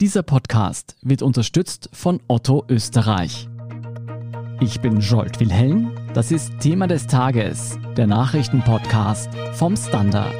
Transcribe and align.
Dieser 0.00 0.22
Podcast 0.22 0.96
wird 1.02 1.20
unterstützt 1.20 1.90
von 1.92 2.20
Otto 2.26 2.64
Österreich. 2.70 3.50
Ich 4.58 4.80
bin 4.80 5.00
Jolt 5.00 5.40
Wilhelm. 5.40 5.94
Das 6.14 6.32
ist 6.32 6.58
Thema 6.58 6.86
des 6.86 7.06
Tages, 7.06 7.78
der 7.98 8.06
Nachrichtenpodcast 8.06 9.28
vom 9.52 9.76
Standard. 9.76 10.34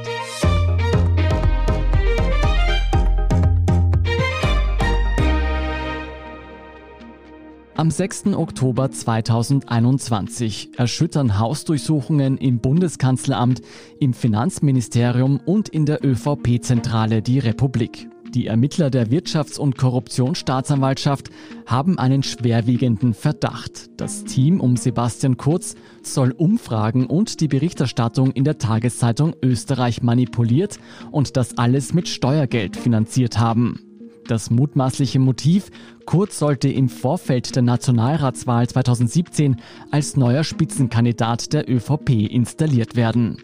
Am 7.75 7.91
6. 7.91 8.29
Oktober 8.29 8.91
2021 8.91 10.71
erschüttern 10.79 11.39
Hausdurchsuchungen 11.39 12.39
im 12.39 12.61
Bundeskanzleramt, 12.61 13.61
im 13.99 14.15
Finanzministerium 14.15 15.39
und 15.45 15.69
in 15.69 15.85
der 15.85 16.03
ÖVP-Zentrale 16.03 17.21
die 17.21 17.41
Republik. 17.41 18.10
Die 18.35 18.47
Ermittler 18.47 18.91
der 18.91 19.09
Wirtschafts- 19.09 19.59
und 19.59 19.77
Korruptionsstaatsanwaltschaft 19.77 21.31
haben 21.67 21.99
einen 21.99 22.23
schwerwiegenden 22.23 23.13
Verdacht. 23.13 23.91
Das 23.97 24.25
Team 24.25 24.61
um 24.61 24.77
Sebastian 24.77 25.37
Kurz 25.37 25.75
soll 26.05 26.31
Umfragen 26.31 27.07
und 27.07 27.41
die 27.41 27.49
Berichterstattung 27.49 28.31
in 28.31 28.45
der 28.45 28.59
Tageszeitung 28.59 29.35
Österreich 29.43 30.03
manipuliert 30.03 30.79
und 31.11 31.37
das 31.37 31.59
alles 31.59 31.93
mit 31.93 32.07
Steuergeld 32.07 32.77
finanziert 32.77 33.41
haben. 33.41 33.81
Das 34.29 34.49
mutmaßliche 34.49 35.19
Motiv, 35.19 35.71
Kurz 36.07 36.39
sollte 36.39 36.69
im 36.69 36.89
Vorfeld 36.89 37.57
der 37.57 37.63
Nationalratswahl 37.63 38.69
2017 38.69 39.57
als 39.91 40.17
neuer 40.17 40.45
Spitzenkandidat 40.45 41.53
der 41.53 41.69
ÖVP 41.69 42.11
installiert 42.31 42.95
werden. 42.95 43.39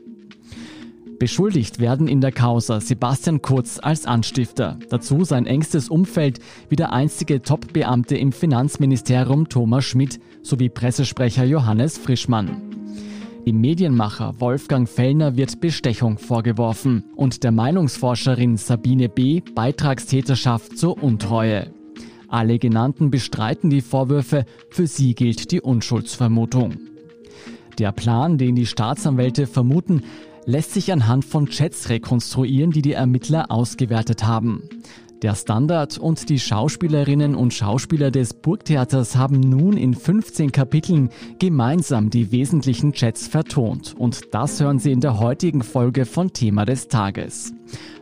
Beschuldigt 1.19 1.79
werden 1.79 2.09
in 2.09 2.21
der 2.21 2.33
Causa 2.33 2.81
Sebastian 2.81 3.41
Kurz 3.41 3.79
als 3.83 4.05
Anstifter. 4.05 4.79
Dazu 4.91 5.25
sein 5.25 5.47
engstes 5.47 5.89
Umfeld 5.89 6.41
wie 6.69 6.77
der 6.77 6.93
einzige 6.93 7.41
Top-Beamte 7.41 8.17
im 8.17 8.33
Finanzministerium 8.33 9.49
Thomas 9.49 9.85
Schmidt 9.85 10.21
sowie 10.43 10.69
Pressesprecher 10.69 11.45
Johannes 11.45 11.97
Frischmann. 11.97 12.63
Dem 13.47 13.61
Medienmacher 13.61 14.35
Wolfgang 14.41 14.89
Fellner 14.89 15.37
wird 15.37 15.61
Bestechung 15.61 16.19
vorgeworfen 16.19 17.05
und 17.15 17.45
der 17.45 17.53
Meinungsforscherin 17.53 18.57
Sabine 18.57 19.09
B. 19.09 19.41
Beitragstäterschaft 19.55 20.77
zur 20.77 21.03
Untreue. 21.03 21.71
Alle 22.29 22.59
genannten 22.59 23.11
bestreiten 23.11 23.71
die 23.71 23.83
Vorwürfe, 23.83 24.45
für 24.69 24.87
sie 24.87 25.15
gilt 25.15 25.53
die 25.53 25.61
Unschuldsvermutung. 25.61 26.75
Der 27.79 27.93
Plan, 27.93 28.37
den 28.37 28.55
die 28.55 28.67
Staatsanwälte 28.67 29.47
vermuten, 29.47 30.03
lässt 30.47 30.73
sich 30.73 30.93
anhand 30.93 31.25
von 31.25 31.47
Chats 31.47 31.91
rekonstruieren, 31.91 32.71
die 32.71 32.83
die 32.83 32.93
Ermittler 32.93 33.51
ausgewertet 33.51 34.25
haben. 34.25 34.63
Der 35.23 35.35
Standard 35.35 35.99
und 35.99 36.29
die 36.29 36.39
Schauspielerinnen 36.39 37.35
und 37.35 37.55
Schauspieler 37.55 38.11
des 38.11 38.35
Burgtheaters 38.35 39.17
haben 39.17 39.41
nun 39.41 39.77
in 39.77 39.95
15 39.95 40.53
Kapiteln 40.53 41.11
gemeinsam 41.39 42.11
die 42.11 42.33
wesentlichen 42.33 42.93
Chats 42.93 43.27
vertont. 43.27 43.95
Und 43.97 44.35
das 44.35 44.61
hören 44.61 44.79
Sie 44.79 44.93
in 44.93 45.01
der 45.01 45.19
heutigen 45.19 45.63
Folge 45.63 46.05
von 46.05 46.33
Thema 46.33 46.65
des 46.67 46.89
Tages. 46.89 47.55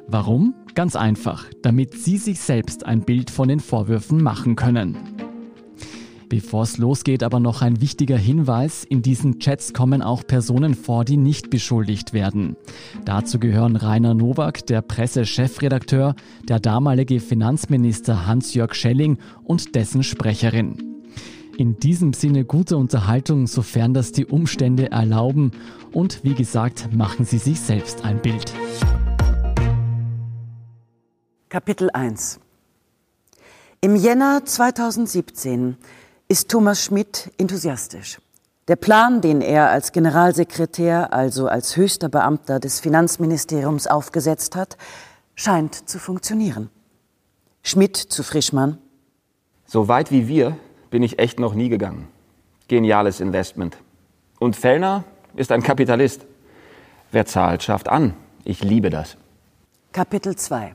Warum? 0.09 0.55
Ganz 0.75 0.97
einfach, 0.97 1.47
damit 1.63 1.95
Sie 1.95 2.19
sich 2.19 2.41
selbst 2.41 2.85
ein 2.85 3.03
Bild 3.03 3.31
von 3.31 3.49
den 3.49 3.61
Vorwürfen 3.61 4.21
machen 4.21 4.57
können. 4.57 5.24
Bevor 6.35 6.65
es 6.65 6.79
losgeht, 6.79 7.23
aber 7.23 7.39
noch 7.39 7.63
ein 7.63 7.81
wichtiger 7.81 8.17
Hinweis. 8.19 8.83
In 8.83 9.03
diesen 9.03 9.39
Chats 9.39 9.73
kommen 9.73 10.03
auch 10.03 10.27
Personen 10.27 10.75
vor, 10.75 11.05
die 11.05 11.17
nicht 11.17 11.49
beschuldigt 11.49 12.13
werden. 12.13 12.57
Dazu 13.05 13.39
gehören 13.39 13.77
Rainer 13.77 14.15
Nowak, 14.15 14.67
der 14.67 14.83
Pressechefredakteur, 14.83 16.17
der 16.49 16.59
damalige 16.59 17.21
Finanzminister 17.21 18.27
Hans-Jörg 18.27 18.75
Schelling 18.75 19.19
und 19.45 19.77
dessen 19.77 20.03
Sprecherin. 20.03 21.05
In 21.57 21.79
diesem 21.79 22.13
Sinne 22.13 22.45
gute 22.45 22.79
Unterhaltung, 22.79 23.47
sofern 23.47 23.95
das 23.95 24.11
die 24.11 24.27
Umstände 24.27 24.91
erlauben. 24.91 25.53
Und 25.93 26.25
wie 26.25 26.35
gesagt, 26.35 26.93
machen 26.93 27.25
Sie 27.25 27.39
sich 27.39 27.61
selbst 27.61 28.05
ein 28.05 28.21
Bild. 28.21 28.53
Kapitel 31.49 31.91
1 31.93 32.41
Im 33.81 33.95
Jänner 33.95 34.45
2017 34.45 35.77
ist 36.29 36.51
Thomas 36.51 36.83
Schmidt 36.83 37.31
enthusiastisch. 37.39 38.19
Der 38.69 38.77
Plan, 38.77 39.21
den 39.21 39.41
er 39.43 39.71
als 39.71 39.93
Generalsekretär, 39.93 41.13
also 41.13 41.49
als 41.49 41.77
höchster 41.77 42.09
Beamter 42.09 42.61
des 42.61 42.81
Finanzministeriums 42.81 43.87
aufgesetzt 43.87 44.57
hat, 44.57 44.79
scheint 45.35 45.89
zu 45.89 45.99
funktionieren. 45.99 46.71
Schmidt 47.63 47.97
zu 47.97 48.23
Frischmann. 48.23 48.79
So 49.67 49.89
weit 49.89 50.11
wie 50.11 50.29
wir 50.29 50.57
bin 50.91 51.03
ich 51.03 51.19
echt 51.19 51.39
noch 51.39 51.55
nie 51.55 51.69
gegangen. 51.69 52.09
Geniales 52.69 53.21
Investment. 53.21 53.77
Und 54.39 54.57
Fellner 54.57 55.05
ist 55.37 55.53
ein 55.53 55.63
Kapitalist. 55.63 56.25
Wer 57.11 57.27
zahlt, 57.27 57.63
schafft 57.63 57.89
an. 57.89 58.15
Ich 58.45 58.65
liebe 58.65 58.91
das. 58.91 59.17
Kapitel 59.93 60.37
2 60.37 60.75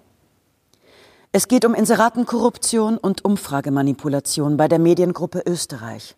es 1.31 1.47
geht 1.47 1.63
um 1.63 1.75
Inseratenkorruption 1.75 2.97
und 2.97 3.23
Umfragemanipulation 3.23 4.57
bei 4.57 4.67
der 4.67 4.79
Mediengruppe 4.79 5.44
Österreich, 5.45 6.16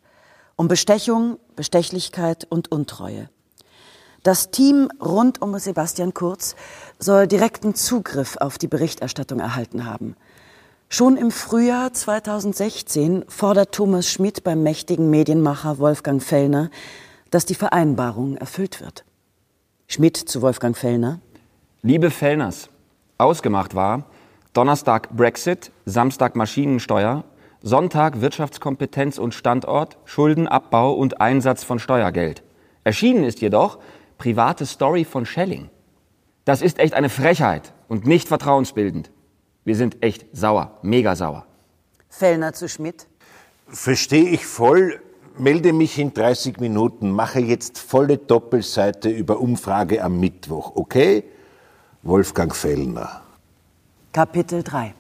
um 0.56 0.70
Bestechung, 0.70 1.38
Bestechlichkeit 1.56 2.48
und 2.50 2.72
Untreue. 2.72 3.30
Das 4.24 4.52
Team 4.52 4.90
rund 5.02 5.42
um 5.42 5.58
Sebastian 5.58 6.14
Kurz 6.14 6.56
soll 6.98 7.28
direkten 7.28 7.76
Zugriff 7.76 8.38
auf 8.38 8.58
die 8.58 8.68
Berichterstattung 8.68 9.40
erhalten 9.40 9.86
haben. 9.86 10.16
Schon 10.88 11.18
im 11.18 11.32
Frühjahr 11.32 11.92
2016 11.92 13.26
fordert 13.28 13.74
Thomas 13.74 14.10
Schmidt 14.10 14.44
beim 14.44 14.64
mächtigen 14.64 15.10
Medienmacher 15.10 15.80
Wolfgang 15.80 16.22
Fellner, 16.22 16.70
dass 17.32 17.46
die 17.46 17.56
Vereinbarung 17.56 18.38
erfüllt 18.38 18.80
wird. 18.80 19.04
Schmidt 19.88 20.18
zu 20.18 20.42
Wolfgang 20.42 20.78
Fellner. 20.78 21.20
Liebe 21.82 22.12
Fellners, 22.12 22.70
ausgemacht 23.18 23.74
war, 23.74 24.06
Donnerstag 24.54 25.16
Brexit, 25.16 25.72
Samstag 25.86 26.36
Maschinensteuer, 26.36 27.24
Sonntag 27.62 28.20
Wirtschaftskompetenz 28.20 29.18
und 29.18 29.34
Standort, 29.34 29.98
Schuldenabbau 30.04 30.92
und 30.92 31.22
Einsatz 31.22 31.64
von 31.64 31.80
Steuergeld. 31.80 32.44
Erschienen 32.84 33.24
ist 33.24 33.40
jedoch 33.40 33.80
private 34.18 34.66
Story 34.66 35.06
von 35.06 35.26
Schelling. 35.26 35.70
Das 36.44 36.62
ist 36.62 36.80
echt 36.80 36.94
eine 36.96 37.08
Frechheit 37.08 37.72
und 37.88 38.06
nicht 38.06 38.28
vertrauensbildend. 38.28 39.10
Wir 39.64 39.78
sind 39.78 40.04
echt 40.04 40.26
sauer, 40.34 40.80
mega 40.82 41.16
sauer. 41.16 41.46
Fellner 42.10 42.52
zu 42.52 42.68
Schmidt. 42.68 43.08
Verstehe 43.68 44.28
ich 44.28 44.46
voll, 44.46 45.00
melde 45.38 45.72
mich 45.72 45.98
in 45.98 46.14
30 46.14 46.60
Minuten, 46.60 47.12
mache 47.12 47.40
jetzt 47.40 47.80
volle 47.80 48.18
Doppelseite 48.18 49.10
über 49.10 49.40
Umfrage 49.40 50.04
am 50.04 50.20
Mittwoch, 50.20 50.76
okay? 50.76 51.24
Wolfgang 52.04 52.54
Fellner. 52.54 53.21
Kapitel 54.14 54.62
3 54.62 54.94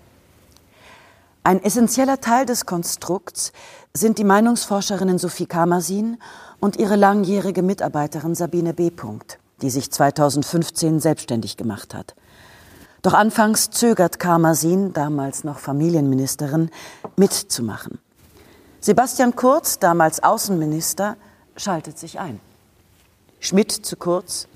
Ein 1.44 1.62
essentieller 1.62 2.22
Teil 2.22 2.46
des 2.46 2.66
Konstrukts 2.66 3.52
sind 3.94 4.18
die 4.18 4.24
Meinungsforscherinnen 4.24 5.18
Sophie 5.18 5.48
Kamasin 5.48 6.18
und 6.62 6.78
ihre 6.78 6.96
langjährige 6.96 7.62
Mitarbeiterin 7.62 8.36
Sabine 8.36 8.74
B. 8.74 8.90
die 9.62 9.70
sich 9.70 9.92
2015 9.92 11.02
selbstständig 11.02 11.58
gemacht 11.58 11.94
hat. 11.94 12.16
Doch 13.02 13.14
anfangs 13.14 13.70
zögert 13.70 14.18
Kamasin, 14.18 14.94
damals 14.94 15.44
noch 15.44 15.60
Familienministerin, 15.60 16.70
mitzumachen. 17.18 18.00
Sebastian 18.80 19.36
Kurz, 19.36 19.78
damals 19.78 20.24
Außenminister, 20.24 21.18
schaltet 21.58 22.00
sich 22.00 22.18
ein. 22.20 22.40
Schmidt 23.42 23.74
zu 23.74 23.98
Kurz. 23.98 24.48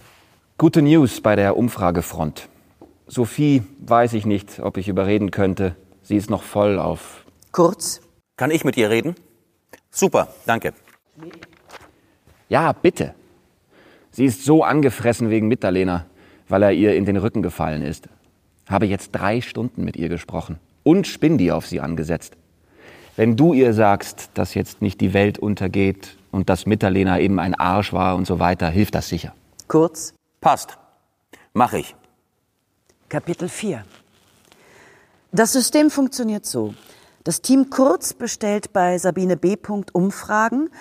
Gute 0.58 0.82
News 0.82 1.20
bei 1.20 1.36
der 1.36 1.58
Umfragefront. 1.58 2.48
Sophie 3.08 3.64
weiß 3.86 4.14
ich 4.14 4.26
nicht, 4.26 4.60
ob 4.60 4.78
ich 4.78 4.88
überreden 4.88 5.32
könnte. 5.32 5.76
Sie 6.02 6.16
ist 6.16 6.30
noch 6.30 6.44
voll 6.44 6.80
auf. 6.80 7.26
Kurz. 7.52 8.02
Kann 8.38 8.52
ich 8.52 8.66
mit 8.66 8.78
ihr 8.78 8.90
reden? 8.90 9.16
Super, 9.92 10.28
danke. 10.46 10.74
Ja, 12.50 12.74
bitte. 12.74 13.14
Sie 14.12 14.26
ist 14.26 14.44
so 14.44 14.64
angefressen 14.64 15.30
wegen 15.30 15.48
Mitterlehner, 15.48 16.06
weil 16.48 16.64
er 16.64 16.72
ihr 16.72 16.96
in 16.96 17.06
den 17.06 17.18
Rücken 17.18 17.42
gefallen 17.42 17.82
ist. 17.82 18.08
Habe 18.70 18.88
jetzt 18.88 19.12
drei 19.12 19.42
Stunden 19.42 19.84
mit 19.84 19.96
ihr 19.96 20.10
gesprochen 20.10 20.60
und 20.84 21.08
Spindi 21.08 21.52
auf 21.52 21.68
sie 21.68 21.82
angesetzt. 21.82 22.36
Wenn 23.16 23.38
du 23.38 23.54
ihr 23.54 23.74
sagst, 23.74 24.32
dass 24.34 24.54
jetzt 24.54 24.82
nicht 24.82 25.00
die 25.00 25.14
Welt 25.14 25.40
untergeht 25.40 26.18
und 26.32 26.50
dass 26.50 26.66
Mitterlehner 26.66 27.20
eben 27.20 27.40
ein 27.40 27.56
Arsch 27.56 27.94
war 27.94 28.16
und 28.16 28.26
so 28.28 28.40
weiter, 28.40 28.70
hilft 28.70 28.96
das 28.96 29.08
sicher. 29.08 29.34
Kurz. 29.68 30.14
Passt. 30.42 30.78
Mach 31.54 31.74
ich. 31.74 31.96
Kapitel 33.08 33.50
4 33.50 33.86
Das 35.32 35.54
System 35.54 35.92
funktioniert 35.92 36.46
so. 36.46 36.74
Das 37.24 37.42
Team 37.42 37.70
Kurz 37.70 38.14
bestellt 38.14 38.74
bei 38.74 38.98
Sabine 38.98 39.38
B. 39.38 39.58
Umfragen, 39.94 40.72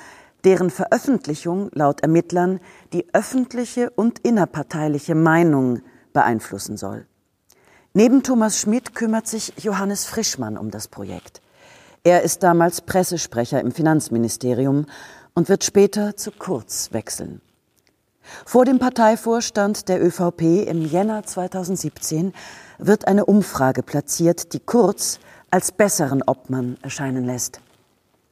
deren 0.43 0.71
Veröffentlichung 0.71 1.71
laut 1.75 2.01
Ermittlern 2.01 2.61
die 2.95 3.07
öffentliche 3.13 3.91
und 3.91 4.21
innerparteiliche 4.21 5.15
Meinung 5.15 5.83
beeinflussen 6.15 6.79
soll. 6.79 7.07
Neben 7.93 8.23
Thomas 8.23 8.59
Schmidt 8.59 8.95
kümmert 8.95 9.27
sich 9.27 9.53
Johannes 9.59 10.07
Frischmann 10.07 10.57
um 10.57 10.71
das 10.71 10.89
Projekt. 10.89 11.43
Er 12.05 12.23
ist 12.23 12.43
damals 12.43 12.81
Pressesprecher 12.81 13.61
im 13.61 13.71
Finanzministerium 13.71 14.87
und 15.35 15.51
wird 15.51 15.63
später 15.63 16.17
zu 16.17 16.31
Kurz 16.33 16.91
wechseln. 16.93 17.43
Vor 18.45 18.65
dem 18.65 18.79
Parteivorstand 18.79 19.89
der 19.89 20.05
ÖVP 20.05 20.67
im 20.67 20.85
Jänner 20.85 21.23
2017 21.23 22.33
wird 22.79 23.07
eine 23.07 23.25
Umfrage 23.27 23.83
platziert, 23.83 24.53
die 24.53 24.61
Kurz 24.61 25.21
als 25.51 25.73
besseren 25.73 26.23
Obmann 26.27 26.77
erscheinen 26.83 27.25
lässt. 27.25 27.61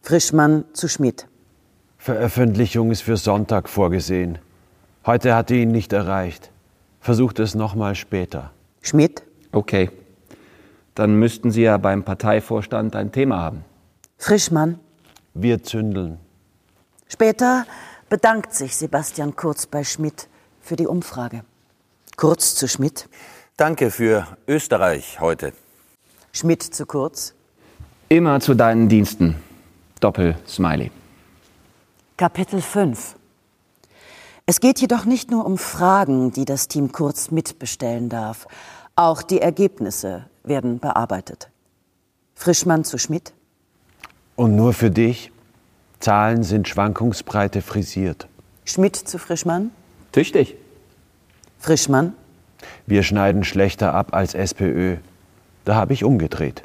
Frischmann 0.02 0.64
zu 0.72 0.88
Schmidt. 0.88 1.26
Veröffentlichung 1.98 2.90
ist 2.90 3.02
für 3.02 3.16
Sonntag 3.16 3.68
vorgesehen. 3.68 4.38
Heute 5.06 5.34
hat 5.34 5.50
ihn 5.50 5.70
nicht 5.70 5.92
erreicht. 5.92 6.50
Versucht 7.00 7.38
es 7.38 7.54
nochmal 7.54 7.94
später. 7.94 8.50
Schmidt. 8.80 9.22
Okay. 9.52 9.90
Dann 10.94 11.14
müssten 11.14 11.50
Sie 11.50 11.62
ja 11.62 11.76
beim 11.76 12.02
Parteivorstand 12.02 12.96
ein 12.96 13.12
Thema 13.12 13.38
haben. 13.38 13.64
Frischmann. 14.18 14.78
Wir 15.34 15.62
zündeln. 15.62 16.18
Später 17.08 17.64
bedankt 18.12 18.53
sich 18.53 18.76
Sebastian 18.76 19.37
Kurz 19.37 19.64
bei 19.64 19.85
Schmidt 19.85 20.29
für 20.61 20.76
die 20.76 20.87
Umfrage. 20.87 21.44
Kurz 22.19 22.55
zu 22.55 22.69
Schmidt. 22.69 23.09
Danke 23.56 23.91
für 23.91 24.26
Österreich 24.47 25.19
heute. 25.19 25.55
Schmidt 26.31 26.62
zu 26.62 26.85
Kurz. 26.85 27.32
Immer 28.11 28.38
zu 28.41 28.53
deinen 28.53 28.91
Diensten. 28.91 29.37
Doppel-Smiley. 30.00 30.91
Kapitel 32.19 32.61
5 32.61 33.17
Es 34.44 34.61
geht 34.61 34.82
jedoch 34.82 35.06
nicht 35.06 35.31
nur 35.31 35.47
um 35.47 35.56
Fragen, 35.56 36.32
die 36.32 36.44
das 36.44 36.69
Team 36.69 36.93
Kurz 36.93 37.31
mitbestellen 37.31 38.11
darf. 38.11 38.47
Auch 38.94 39.23
die 39.23 39.41
Ergebnisse 39.41 40.26
werden 40.44 40.81
bearbeitet. 40.81 41.49
Frischmann 42.35 42.85
zu 42.85 42.99
Schmidt. 42.99 43.32
Und 44.37 44.55
nur 44.55 44.75
für 44.75 44.91
dich? 44.91 45.31
Zahlen 46.02 46.43
sind 46.43 46.66
schwankungsbreite 46.66 47.62
frisiert. 47.62 48.26
Schmidt 48.64 48.96
zu 48.96 49.19
Frischmann. 49.19 49.70
Tüchtig. 50.10 50.56
Frischmann. 51.60 52.14
Wir 52.87 53.04
schneiden 53.04 53.44
schlechter 53.44 53.94
ab 53.94 54.12
als 54.12 54.34
SPÖ. 54.34 54.96
Da 55.64 55.76
habe 55.76 55.93
ich 55.93 56.02
umgedreht. 56.02 56.64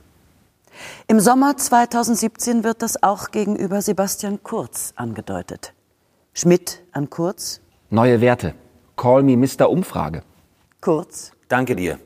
Im 1.07 1.19
Sommer 1.19 1.56
2017 1.56 2.63
wird 2.63 2.81
das 2.81 3.04
auch 3.04 3.30
gegenüber 3.30 3.84
Sebastian 3.84 4.42
Kurz 4.42 4.94
angedeutet. 4.95 5.74
Schmidt 6.34 6.81
an 6.92 7.12
Kurz. 7.12 7.62
Neue 7.92 8.22
Werte. 8.22 8.56
Call 8.95 9.22
me 9.22 9.38
Mr. 9.38 9.69
Umfrage. 9.69 10.24
Kurz. 10.81 11.31
Danke 11.48 11.75
dir. 11.75 12.00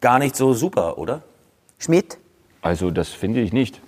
Gar 0.00 0.20
nicht 0.20 0.36
so 0.36 0.54
super, 0.54 0.96
oder? 0.96 1.22
Schmidt. 1.78 2.18
Also 2.60 2.92
das 2.92 3.08
finde 3.08 3.40
ich 3.40 3.52
nicht. 3.52 3.80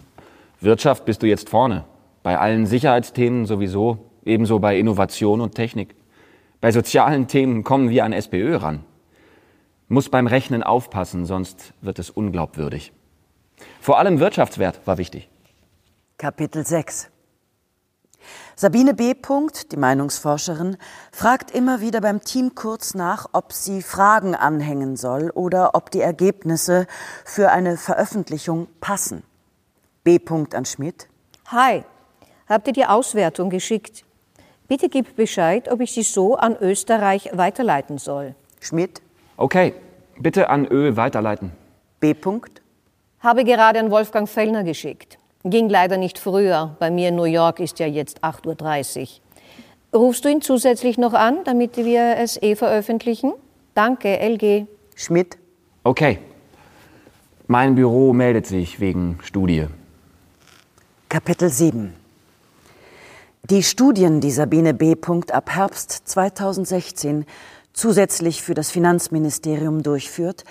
Wirtschaft 0.61 1.05
bist 1.05 1.23
du 1.23 1.29
jetzt 1.29 1.49
vorne. 1.49 1.85
Bei 2.25 2.39
allen 2.39 2.65
Sicherheitsthemen 2.65 3.45
sowieso, 3.45 4.11
ebenso 4.25 4.59
bei 4.59 4.79
Innovation 4.79 5.43
und 5.43 5.55
Technik. 5.55 5.95
Bei 6.63 6.73
sozialen 6.73 7.29
Themen 7.29 7.65
kommen 7.65 7.91
wir 7.91 8.03
an 8.03 8.15
SPÖ 8.15 8.57
ran. 8.57 8.83
Muss 9.89 10.09
beim 10.09 10.27
Rechnen 10.27 10.63
aufpassen, 10.63 11.27
sonst 11.27 11.75
wird 11.83 11.99
es 11.99 12.09
unglaubwürdig. 12.09 12.95
Vor 13.79 13.99
allem 13.99 14.21
Wirtschaftswert 14.21 14.81
war 14.87 14.97
wichtig. 14.97 15.29
Kapitel 16.17 16.65
6 16.65 17.11
Sabine 18.57 18.95
B. 18.95 19.15
die 19.71 19.77
Meinungsforscherin, 19.77 20.79
fragt 21.13 21.51
immer 21.51 21.83
wieder 21.83 22.01
beim 22.01 22.23
Team 22.25 22.55
kurz 22.55 22.95
nach, 22.95 23.29
ob 23.35 23.53
sie 23.53 23.83
Fragen 23.83 24.35
anhängen 24.35 24.97
soll 24.97 25.29
oder 25.29 25.75
ob 25.75 25.91
die 25.91 26.01
Ergebnisse 26.01 26.87
für 27.27 27.51
eine 27.51 27.77
Veröffentlichung 27.77 28.69
passen. 28.81 29.25
B. 30.05 30.19
an 30.55 30.65
Schmidt. 30.65 31.09
Hi, 31.49 31.85
habt 32.49 32.67
ihr 32.67 32.73
die 32.73 32.87
Auswertung 32.87 33.51
geschickt? 33.51 34.05
Bitte 34.67 34.89
gib 34.89 35.17
Bescheid, 35.17 35.71
ob 35.71 35.81
ich 35.81 35.93
sie 35.93 36.03
so 36.03 36.37
an 36.37 36.57
Österreich 36.59 37.31
weiterleiten 37.35 37.99
soll. 37.99 38.35
Schmidt. 38.61 39.03
Okay, 39.37 39.75
bitte 40.19 40.49
an 40.49 40.67
Ö 40.71 40.97
weiterleiten. 40.97 41.53
B. 42.01 42.15
Habe 43.21 43.45
gerade 43.45 43.79
an 43.79 43.91
Wolfgang 43.91 44.29
Fellner 44.29 44.65
geschickt. 44.65 45.19
Ging 45.45 45.69
leider 45.69 45.99
nicht 45.99 46.19
früher. 46.19 46.77
Bei 46.79 46.91
mir 46.91 47.11
in 47.11 47.17
New 47.17 47.25
York 47.25 47.61
ist 47.61 47.79
ja 47.79 47.87
jetzt 47.87 48.25
8.30 48.25 49.01
Uhr. 49.93 50.01
Rufst 50.01 50.25
du 50.25 50.29
ihn 50.29 50.41
zusätzlich 50.41 50.99
noch 50.99 51.13
an, 51.13 51.45
damit 51.45 51.77
wir 51.77 52.17
es 52.17 52.41
eh 52.43 52.57
veröffentlichen? 52.57 53.33
Danke, 53.75 54.19
LG. 54.19 54.67
Schmidt. 54.97 55.37
Okay. 55.83 56.19
Mein 57.47 57.75
Büro 57.75 58.13
meldet 58.13 58.47
sich 58.47 58.81
wegen 58.81 59.19
Studie. 59.23 59.67
Kapitel 61.09 61.51
7 61.51 62.04
Die 63.51 63.63
Studien, 63.63 64.23
die 64.23 64.31
Sabine 64.31 64.73
B. 64.73 64.97
ab 65.31 65.51
Herbst 65.51 66.09
2016 66.09 67.27
zusätzlich 67.75 68.43
für 68.43 68.55
das 68.55 68.71
Finanzministerium 68.71 69.83
durchführt, 69.83 70.45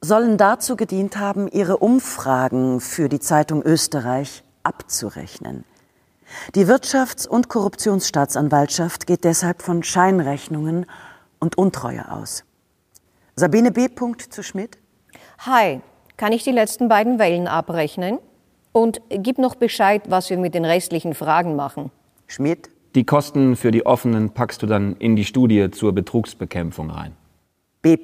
sollen 0.00 0.38
dazu 0.38 0.74
gedient 0.74 1.18
haben, 1.18 1.46
ihre 1.46 1.76
Umfragen 1.76 2.80
für 2.80 3.08
die 3.08 3.20
Zeitung 3.20 3.62
Österreich 3.62 4.42
abzurechnen. 4.64 5.64
Die 6.56 6.66
Wirtschafts- 6.66 7.28
und 7.28 7.48
Korruptionsstaatsanwaltschaft 7.48 9.06
geht 9.06 9.22
deshalb 9.22 9.62
von 9.62 9.84
Scheinrechnungen 9.84 10.86
und 11.38 11.56
Untreue 11.56 12.10
aus. 12.10 12.42
Sabine 13.36 13.70
B. 13.70 13.86
zu 14.30 14.42
Schmidt. 14.42 14.78
Hi, 15.46 15.80
kann 16.16 16.32
ich 16.32 16.42
die 16.42 16.50
letzten 16.50 16.88
beiden 16.88 17.20
Wellen 17.20 17.46
abrechnen? 17.46 18.18
Und 18.72 19.00
gib 19.10 19.38
noch 19.38 19.54
Bescheid, 19.54 20.02
was 20.08 20.28
wir 20.28 20.38
mit 20.38 20.54
den 20.54 20.64
restlichen 20.64 21.14
Fragen 21.14 21.54
machen. 21.54 21.92
Schmidt. 22.32 22.70
Die 22.94 23.04
Kosten 23.04 23.56
für 23.56 23.70
die 23.70 23.84
offenen 23.84 24.30
packst 24.30 24.62
du 24.62 24.66
dann 24.66 24.96
in 24.96 25.16
die 25.16 25.24
Studie 25.26 25.70
zur 25.70 25.92
Betrugsbekämpfung 25.92 26.90
rein. 26.90 27.14
B. 27.82 27.98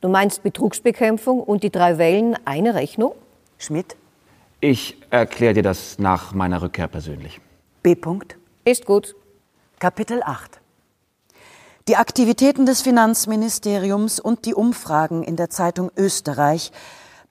Du 0.00 0.08
meinst 0.08 0.44
Betrugsbekämpfung 0.44 1.40
und 1.40 1.64
die 1.64 1.70
drei 1.70 1.98
Wellen 1.98 2.36
eine 2.44 2.74
Rechnung? 2.74 3.14
Schmidt. 3.58 3.96
Ich 4.60 4.96
erkläre 5.10 5.54
dir 5.54 5.62
das 5.64 5.98
nach 5.98 6.32
meiner 6.32 6.62
Rückkehr 6.62 6.86
persönlich. 6.86 7.40
B. 7.82 7.96
Ist 8.64 8.86
gut. 8.86 9.16
Kapitel 9.80 10.22
8. 10.24 10.60
Die 11.88 11.96
Aktivitäten 11.96 12.66
des 12.66 12.82
Finanzministeriums 12.82 14.20
und 14.20 14.44
die 14.44 14.54
Umfragen 14.54 15.24
in 15.24 15.34
der 15.34 15.50
Zeitung 15.50 15.90
Österreich 15.96 16.70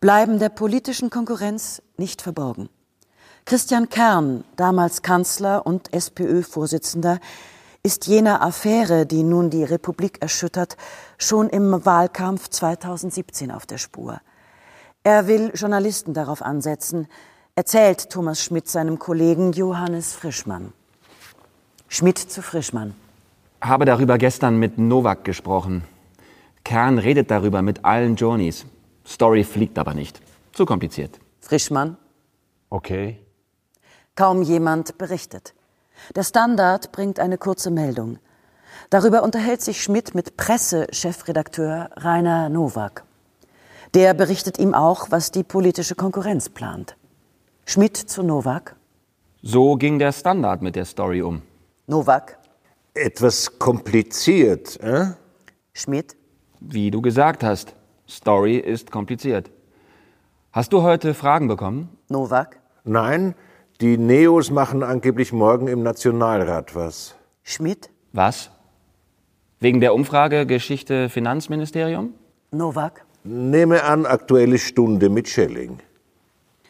bleiben 0.02 0.40
der 0.40 0.50
politischen 0.50 1.10
Konkurrenz 1.10 1.82
nicht 1.96 2.22
verborgen. 2.22 2.68
Christian 3.48 3.88
Kern, 3.88 4.44
damals 4.58 5.04
Kanzler 5.04 5.66
und 5.66 5.94
SPÖ-Vorsitzender, 5.94 7.22
ist 7.82 8.06
jener 8.06 8.42
Affäre, 8.42 9.06
die 9.06 9.24
nun 9.24 9.50
die 9.50 9.64
Republik 9.64 10.22
erschüttert, 10.22 10.76
schon 11.18 11.48
im 11.48 11.86
Wahlkampf 11.86 12.50
2017 12.50 13.50
auf 13.50 13.66
der 13.66 13.78
Spur. 13.78 14.20
Er 15.04 15.28
will 15.28 15.52
Journalisten 15.56 16.14
darauf 16.14 16.42
ansetzen, 16.42 17.08
erzählt 17.56 18.10
Thomas 18.10 18.44
Schmidt 18.44 18.68
seinem 18.68 19.00
Kollegen 19.00 19.54
Johannes 19.54 20.14
Frischmann. 20.14 20.74
Schmidt 21.88 22.18
zu 22.18 22.42
Frischmann. 22.42 22.96
Habe 23.62 23.86
darüber 23.86 24.18
gestern 24.18 24.58
mit 24.58 24.78
Novak 24.78 25.24
gesprochen. 25.24 25.86
Kern 26.66 27.00
redet 27.00 27.32
darüber 27.32 27.62
mit 27.62 27.86
allen 27.86 28.18
Journeys. 28.18 28.66
Story 29.06 29.46
fliegt 29.46 29.80
aber 29.80 29.94
nicht. 29.94 30.20
Zu 30.52 30.66
kompliziert. 30.66 31.18
Frischmann. 31.40 31.96
Okay. 32.70 33.22
Kaum 34.18 34.42
jemand 34.42 34.98
berichtet. 34.98 35.54
Der 36.16 36.24
Standard 36.24 36.92
bringt 36.92 37.20
eine 37.20 37.38
kurze 37.38 37.70
Meldung. 37.70 38.18
Darüber 38.90 39.22
unterhält 39.22 39.62
sich 39.62 39.84
Schmidt 39.84 40.16
mit 40.16 40.38
Pressechefredakteur 40.38 41.92
Rainer 41.96 42.50
Nowak. 42.50 43.04
Der 43.94 44.16
berichtet 44.16 44.58
ihm 44.58 44.74
auch, 44.74 45.12
was 45.12 45.30
die 45.30 45.44
politische 45.44 45.94
Konkurrenz 45.94 46.50
plant. 46.50 46.98
Schmidt 47.68 47.96
zu 47.96 48.24
Nowak. 48.24 48.76
So 49.44 49.76
ging 49.76 50.00
der 50.00 50.12
Standard 50.12 50.64
mit 50.64 50.76
der 50.76 50.86
Story 50.86 51.22
um. 51.22 51.44
Nowak. 51.86 52.40
Etwas 52.96 53.60
kompliziert, 53.60 54.80
äh? 54.80 55.12
Schmidt. 55.74 56.16
Wie 56.60 56.90
du 56.90 57.04
gesagt 57.04 57.44
hast, 57.44 57.76
Story 58.10 58.58
ist 58.58 58.90
kompliziert. 58.90 59.52
Hast 60.52 60.74
du 60.74 60.82
heute 60.82 61.14
Fragen 61.14 61.48
bekommen? 61.48 61.96
Nowak. 62.10 62.60
Nein, 62.84 63.36
die 63.82 63.98
Neos 63.98 64.50
machen 64.50 64.82
angeblich 64.82 65.32
morgen 65.32 65.68
im 65.68 65.84
Nationalrat 65.84 66.76
was. 66.76 67.16
Schmidt? 67.44 67.90
Was? 68.12 68.50
Wegen 69.60 69.82
der 69.82 69.94
Umfrage 69.94 70.46
Geschichte 70.46 71.10
Finanzministerium? 71.10 72.14
Nowak? 72.52 73.06
Nehme 73.24 73.84
an, 73.84 74.06
aktuelle 74.06 74.58
Stunde 74.58 75.10
mit 75.10 75.28
Schelling. 75.28 75.80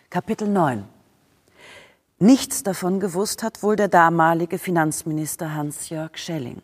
Kapitel 0.10 0.48
9 0.48 0.86
Nichts 2.20 2.64
davon 2.64 3.00
gewusst 3.00 3.44
hat 3.44 3.62
wohl 3.62 3.76
der 3.76 3.88
damalige 3.88 4.58
Finanzminister 4.58 5.54
Hans-Jörg 5.54 6.18
Schelling. 6.18 6.62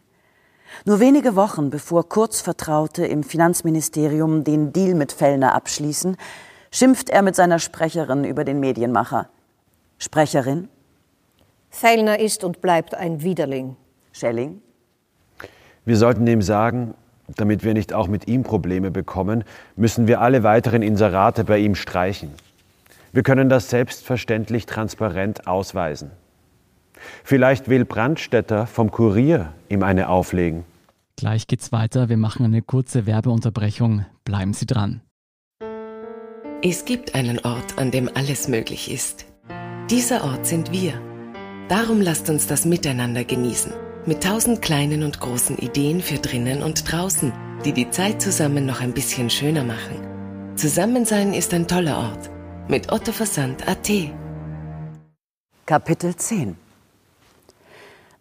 Nur 0.86 1.00
wenige 1.00 1.36
Wochen 1.36 1.70
bevor 1.70 2.10
Kurzvertraute 2.10 3.06
im 3.06 3.24
Finanzministerium 3.24 4.44
den 4.44 4.74
Deal 4.74 4.96
mit 4.96 5.12
Fellner 5.12 5.54
abschließen, 5.54 6.18
schimpft 6.72 7.10
er 7.12 7.22
mit 7.22 7.36
seiner 7.36 7.60
Sprecherin 7.60 8.26
über 8.26 8.44
den 8.44 8.60
Medienmacher. 8.60 9.30
Sprecherin? 10.04 10.68
Fellner 11.70 12.20
ist 12.20 12.44
und 12.44 12.60
bleibt 12.60 12.94
ein 12.94 13.24
Widerling. 13.24 13.78
Schelling? 14.12 14.62
Wir 15.86 15.96
sollten 15.96 16.28
ihm 16.28 16.42
sagen, 16.42 16.94
damit 17.38 17.64
wir 17.64 17.74
nicht 17.74 17.94
auch 17.94 18.10
mit 18.10 18.28
ihm 18.28 18.44
Probleme 18.44 18.92
bekommen, 18.92 19.46
müssen 19.78 20.06
wir 20.06 20.20
alle 20.20 20.44
weiteren 20.44 20.82
Inserate 20.82 21.46
bei 21.46 21.60
ihm 21.60 21.76
streichen. 21.76 22.32
Wir 23.14 23.24
können 23.24 23.48
das 23.48 23.70
selbstverständlich 23.70 24.66
transparent 24.66 25.48
ausweisen. 25.48 26.12
Vielleicht 27.24 27.70
will 27.70 27.86
Brandstätter 27.86 28.68
vom 28.68 28.92
Kurier 28.92 29.54
ihm 29.70 29.84
eine 29.84 30.10
auflegen. 30.10 30.66
Gleich 31.16 31.48
geht's 31.48 31.72
weiter. 31.72 32.10
Wir 32.10 32.18
machen 32.18 32.46
eine 32.46 32.62
kurze 32.62 33.06
Werbeunterbrechung. 33.06 34.06
Bleiben 34.26 34.54
Sie 34.54 34.66
dran. 34.66 35.00
Es 36.62 36.84
gibt 36.84 37.16
einen 37.16 37.40
Ort, 37.40 37.78
an 37.78 37.92
dem 37.92 38.10
alles 38.14 38.50
möglich 38.50 38.92
ist. 38.92 39.26
Dieser 39.90 40.24
Ort 40.24 40.46
sind 40.46 40.72
wir. 40.72 40.94
Darum 41.68 42.00
lasst 42.00 42.30
uns 42.30 42.48
das 42.48 42.64
miteinander 42.64 43.26
genießen. 43.26 43.74
Mit 44.06 44.24
tausend 44.24 44.62
kleinen 44.62 45.04
und 45.04 45.20
großen 45.20 45.58
Ideen 45.58 46.02
für 46.02 46.20
drinnen 46.20 46.64
und 46.64 46.90
draußen, 46.90 47.34
die 47.66 47.74
die 47.74 47.90
Zeit 47.90 48.22
zusammen 48.22 48.66
noch 48.66 48.80
ein 48.80 48.94
bisschen 48.94 49.30
schöner 49.30 49.66
machen. 49.66 50.56
Zusammensein 50.56 51.34
ist 51.34 51.54
ein 51.54 51.68
toller 51.68 51.98
Ort. 51.98 52.30
Mit 52.70 52.94
Otto 52.94 53.12
Versand 53.12 53.68
AT. 53.68 53.90
Kapitel 55.66 56.16
10 56.16 56.56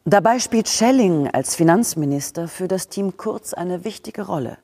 Dabei 0.04 0.40
spielt 0.40 0.69
Schelling 0.69 1.28
als 1.28 1.54
Finanzminister 1.54 2.49
für 2.49 2.66
das 2.66 2.88
Team 2.88 3.16
Kurz 3.16 3.54
eine 3.54 3.85
wichtige 3.85 4.23
Rolle. 4.23 4.59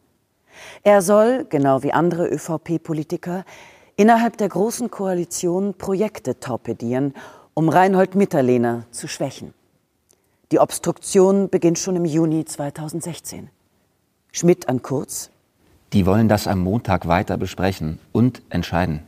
Er 0.82 1.00
soll, 1.02 1.46
genau 1.48 1.84
wie 1.84 1.92
andere 1.92 2.28
ÖVP-Politiker, 2.28 3.44
innerhalb 3.98 4.36
der 4.38 4.48
Großen 4.48 4.90
Koalition 4.90 5.74
Projekte 5.74 6.38
torpedieren, 6.38 7.14
um 7.52 7.68
Reinhold 7.68 8.14
Mitterlehner 8.14 8.84
zu 8.92 9.08
schwächen. 9.08 9.52
Die 10.52 10.60
Obstruktion 10.60 11.50
beginnt 11.50 11.78
schon 11.78 11.96
im 11.96 12.04
Juni 12.04 12.44
2016. 12.44 13.50
Schmidt 14.32 14.68
an 14.68 14.82
Kurz. 14.82 15.30
Die 15.92 16.06
wollen 16.06 16.28
das 16.28 16.46
am 16.46 16.60
Montag 16.60 17.08
weiter 17.08 17.36
besprechen 17.36 17.98
und 18.12 18.40
entscheiden. 18.50 19.02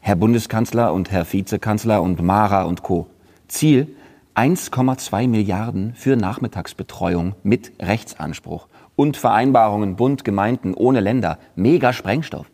Herr 0.00 0.16
Bundeskanzler 0.16 0.92
und 0.92 1.12
Herr 1.12 1.32
Vizekanzler 1.32 2.02
und 2.02 2.20
Mara 2.20 2.64
und 2.64 2.82
Co. 2.82 3.06
Ziel 3.46 3.94
1,2 4.34 5.28
Milliarden 5.28 5.94
für 5.94 6.16
Nachmittagsbetreuung 6.16 7.36
mit 7.44 7.72
Rechtsanspruch 7.80 8.66
und 8.96 9.16
Vereinbarungen 9.16 9.94
Bund, 9.94 10.24
Gemeinden 10.24 10.74
ohne 10.74 10.98
Länder. 10.98 11.38
Mega 11.54 11.92
Sprengstoff. 11.92 12.50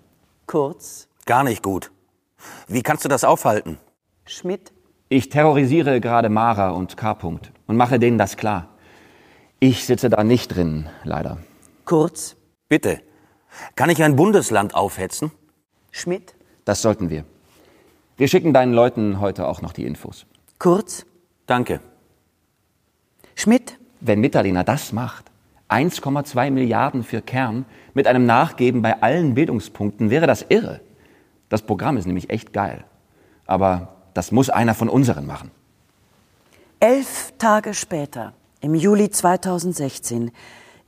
Kurz. 0.46 1.09
Gar 1.26 1.44
nicht 1.44 1.62
gut. 1.62 1.90
Wie 2.68 2.82
kannst 2.82 3.04
du 3.04 3.08
das 3.08 3.24
aufhalten? 3.24 3.78
Schmidt. 4.24 4.72
Ich 5.08 5.28
terrorisiere 5.28 6.00
gerade 6.00 6.28
Mara 6.28 6.70
und 6.70 6.96
K. 6.96 7.12
-Punkt 7.12 7.50
und 7.66 7.76
mache 7.76 7.98
denen 7.98 8.18
das 8.18 8.36
klar. 8.36 8.68
Ich 9.58 9.84
sitze 9.84 10.08
da 10.08 10.24
nicht 10.24 10.54
drin, 10.54 10.88
leider. 11.04 11.38
Kurz. 11.84 12.36
Bitte. 12.68 13.00
Kann 13.74 13.90
ich 13.90 14.02
ein 14.02 14.16
Bundesland 14.16 14.74
aufhetzen? 14.74 15.32
Schmidt. 15.90 16.34
Das 16.64 16.82
sollten 16.82 17.10
wir. 17.10 17.24
Wir 18.16 18.28
schicken 18.28 18.52
deinen 18.52 18.72
Leuten 18.72 19.20
heute 19.20 19.48
auch 19.48 19.62
noch 19.62 19.72
die 19.72 19.84
Infos. 19.84 20.26
Kurz. 20.58 21.04
Danke. 21.46 21.80
Schmidt. 23.34 23.78
Wenn 24.00 24.20
Mitterlehner 24.20 24.64
das 24.64 24.92
macht, 24.92 25.26
1,2 25.68 26.50
Milliarden 26.50 27.04
für 27.04 27.20
Kern 27.20 27.66
mit 27.92 28.06
einem 28.06 28.24
Nachgeben 28.24 28.80
bei 28.80 29.02
allen 29.02 29.34
Bildungspunkten, 29.34 30.08
wäre 30.08 30.26
das 30.26 30.46
irre. 30.48 30.80
Das 31.50 31.60
Programm 31.60 31.98
ist 31.98 32.06
nämlich 32.06 32.30
echt 32.30 32.54
geil. 32.54 32.84
Aber 33.44 33.96
das 34.14 34.32
muss 34.32 34.48
einer 34.48 34.74
von 34.74 34.88
unseren 34.88 35.26
machen. 35.26 35.50
Elf 36.78 37.34
Tage 37.36 37.74
später, 37.74 38.32
im 38.62 38.74
Juli 38.74 39.10
2016, 39.10 40.30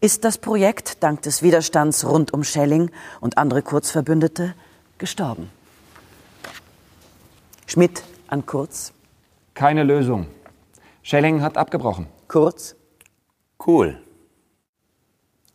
ist 0.00 0.24
das 0.24 0.38
Projekt 0.38 1.02
dank 1.02 1.20
des 1.22 1.42
Widerstands 1.42 2.06
rund 2.06 2.32
um 2.32 2.44
Schelling 2.44 2.90
und 3.20 3.36
andere 3.36 3.62
Kurzverbündete 3.62 4.54
gestorben. 4.98 5.50
Schmidt 7.66 8.02
an 8.28 8.46
Kurz. 8.46 8.92
Keine 9.54 9.82
Lösung. 9.82 10.26
Schelling 11.02 11.42
hat 11.42 11.56
abgebrochen. 11.56 12.06
Kurz. 12.28 12.76
Cool. 13.64 14.00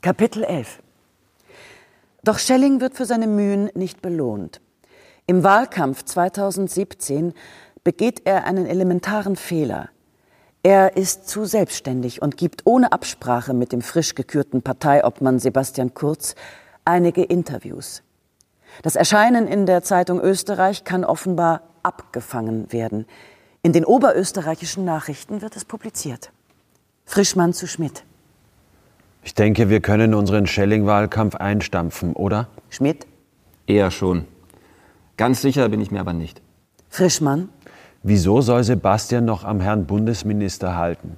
Kapitel 0.01 0.43
11 0.43 0.81
Doch 2.23 2.39
Schelling 2.39 2.81
wird 2.81 2.95
für 2.95 3.05
seine 3.05 3.27
Mühen 3.27 3.69
nicht 3.73 4.01
belohnt. 4.01 4.61
Im 5.29 5.43
Wahlkampf 5.43 6.05
2017 6.05 7.33
begeht 7.83 8.21
er 8.23 8.45
einen 8.45 8.65
elementaren 8.65 9.35
Fehler. 9.35 9.89
Er 10.63 10.95
ist 10.95 11.27
zu 11.27 11.43
selbstständig 11.43 12.21
und 12.21 12.37
gibt 12.37 12.61
ohne 12.63 12.93
Absprache 12.93 13.53
mit 13.53 13.73
dem 13.73 13.81
frisch 13.81 14.15
gekürten 14.15 14.61
Parteiobmann 14.61 15.39
Sebastian 15.39 15.93
Kurz 15.93 16.35
einige 16.85 17.23
Interviews. 17.23 18.03
Das 18.83 18.95
Erscheinen 18.95 19.49
in 19.49 19.65
der 19.65 19.83
Zeitung 19.83 20.21
Österreich 20.21 20.85
kann 20.85 21.03
offenbar 21.03 21.63
abgefangen 21.83 22.71
werden. 22.71 23.05
In 23.63 23.73
den 23.73 23.83
oberösterreichischen 23.83 24.85
Nachrichten 24.85 25.41
wird 25.41 25.57
es 25.57 25.65
publiziert. 25.65 26.31
Frischmann 27.03 27.51
zu 27.51 27.67
Schmidt. 27.67 28.05
Ich 29.23 29.33
denke, 29.33 29.67
wir 29.67 29.81
können 29.81 30.13
unseren 30.13 30.47
Schelling-Wahlkampf 30.47 31.35
einstampfen, 31.35 32.13
oder? 32.13 32.47
Schmidt. 32.69 33.07
Eher 33.65 33.91
schon. 33.91 34.25
Ganz 35.17 35.41
sicher 35.41 35.67
bin 35.69 35.81
ich 35.81 35.91
mir 35.91 35.99
aber 35.99 36.13
nicht. 36.13 36.41
Frischmann. 36.89 37.49
Wieso 38.03 38.41
soll 38.41 38.63
Sebastian 38.63 39.25
noch 39.25 39.43
am 39.43 39.59
Herrn 39.59 39.85
Bundesminister 39.85 40.77
halten? 40.77 41.17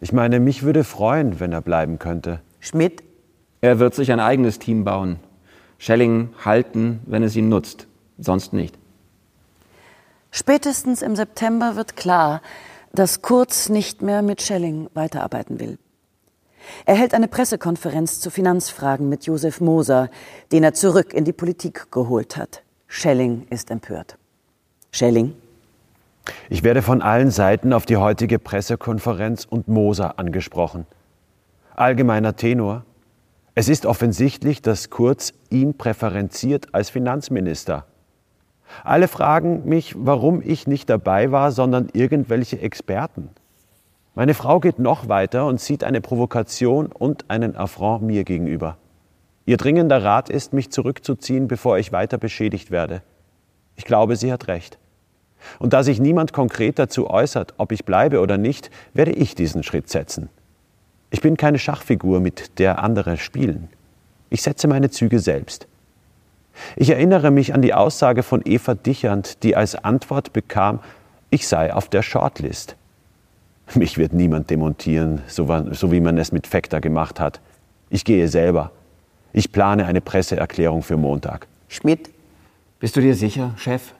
Ich 0.00 0.12
meine, 0.12 0.40
mich 0.40 0.62
würde 0.62 0.82
freuen, 0.82 1.38
wenn 1.38 1.52
er 1.52 1.60
bleiben 1.60 1.98
könnte. 1.98 2.40
Schmidt. 2.58 3.02
Er 3.60 3.78
wird 3.78 3.94
sich 3.94 4.10
ein 4.10 4.20
eigenes 4.20 4.58
Team 4.58 4.84
bauen. 4.84 5.16
Schelling 5.78 6.30
halten, 6.44 7.00
wenn 7.04 7.22
es 7.22 7.36
ihn 7.36 7.50
nutzt. 7.50 7.86
Sonst 8.18 8.54
nicht. 8.54 8.78
Spätestens 10.30 11.02
im 11.02 11.16
September 11.16 11.76
wird 11.76 11.96
klar, 11.96 12.40
dass 12.92 13.20
Kurz 13.20 13.68
nicht 13.68 14.00
mehr 14.00 14.22
mit 14.22 14.40
Schelling 14.40 14.88
weiterarbeiten 14.94 15.60
will. 15.60 15.78
Er 16.86 16.94
hält 16.94 17.14
eine 17.14 17.28
Pressekonferenz 17.28 18.20
zu 18.20 18.30
Finanzfragen 18.30 19.08
mit 19.08 19.26
Josef 19.26 19.60
Moser, 19.60 20.10
den 20.52 20.64
er 20.64 20.72
zurück 20.72 21.12
in 21.12 21.24
die 21.24 21.32
Politik 21.32 21.90
geholt 21.90 22.36
hat. 22.36 22.62
Schelling 22.92 23.46
ist 23.50 23.70
empört. 23.70 24.18
Schelling? 24.90 25.34
Ich 26.48 26.64
werde 26.64 26.82
von 26.82 27.02
allen 27.02 27.30
Seiten 27.30 27.72
auf 27.72 27.86
die 27.86 27.96
heutige 27.96 28.40
Pressekonferenz 28.40 29.44
und 29.48 29.68
Moser 29.68 30.18
angesprochen. 30.18 30.86
Allgemeiner 31.76 32.34
Tenor. 32.34 32.84
Es 33.54 33.68
ist 33.68 33.86
offensichtlich, 33.86 34.60
dass 34.60 34.90
Kurz 34.90 35.32
ihn 35.50 35.78
präferenziert 35.78 36.74
als 36.74 36.90
Finanzminister. 36.90 37.86
Alle 38.82 39.06
fragen 39.06 39.68
mich, 39.68 39.94
warum 39.96 40.42
ich 40.42 40.66
nicht 40.66 40.90
dabei 40.90 41.30
war, 41.30 41.52
sondern 41.52 41.90
irgendwelche 41.92 42.60
Experten. 42.60 43.30
Meine 44.16 44.34
Frau 44.34 44.58
geht 44.58 44.80
noch 44.80 45.08
weiter 45.08 45.46
und 45.46 45.60
sieht 45.60 45.84
eine 45.84 46.00
Provokation 46.00 46.86
und 46.86 47.30
einen 47.30 47.54
Affront 47.54 48.02
mir 48.02 48.24
gegenüber. 48.24 48.78
Ihr 49.50 49.56
dringender 49.56 50.04
Rat 50.04 50.30
ist, 50.30 50.52
mich 50.52 50.70
zurückzuziehen, 50.70 51.48
bevor 51.48 51.76
ich 51.76 51.90
weiter 51.90 52.18
beschädigt 52.18 52.70
werde. 52.70 53.02
Ich 53.74 53.84
glaube, 53.84 54.14
sie 54.14 54.32
hat 54.32 54.46
recht. 54.46 54.78
Und 55.58 55.72
da 55.72 55.82
sich 55.82 55.98
niemand 55.98 56.32
konkret 56.32 56.78
dazu 56.78 57.10
äußert, 57.10 57.54
ob 57.56 57.72
ich 57.72 57.84
bleibe 57.84 58.20
oder 58.20 58.38
nicht, 58.38 58.70
werde 58.94 59.10
ich 59.10 59.34
diesen 59.34 59.64
Schritt 59.64 59.90
setzen. 59.90 60.28
Ich 61.10 61.20
bin 61.20 61.36
keine 61.36 61.58
Schachfigur, 61.58 62.20
mit 62.20 62.60
der 62.60 62.80
andere 62.80 63.16
spielen. 63.16 63.68
Ich 64.28 64.42
setze 64.42 64.68
meine 64.68 64.88
Züge 64.88 65.18
selbst. 65.18 65.66
Ich 66.76 66.90
erinnere 66.90 67.32
mich 67.32 67.52
an 67.52 67.60
die 67.60 67.74
Aussage 67.74 68.22
von 68.22 68.42
Eva 68.44 68.76
Dichand, 68.76 69.42
die 69.42 69.56
als 69.56 69.74
Antwort 69.74 70.32
bekam, 70.32 70.78
ich 71.30 71.48
sei 71.48 71.74
auf 71.74 71.88
der 71.88 72.02
Shortlist. 72.02 72.76
Mich 73.74 73.98
wird 73.98 74.12
niemand 74.12 74.48
demontieren, 74.48 75.22
so 75.26 75.48
wie 75.48 76.00
man 76.00 76.18
es 76.18 76.30
mit 76.30 76.46
Fekta 76.46 76.78
gemacht 76.78 77.18
hat. 77.18 77.40
Ich 77.88 78.04
gehe 78.04 78.28
selber. 78.28 78.70
Ich 79.32 79.52
plane 79.52 79.86
eine 79.86 80.00
Presseerklärung 80.00 80.82
für 80.82 80.96
Montag. 80.96 81.46
Schmidt? 81.68 82.10
Bist 82.80 82.96
du 82.96 83.00
dir 83.00 83.14
sicher, 83.14 83.52
Chef? 83.56 83.94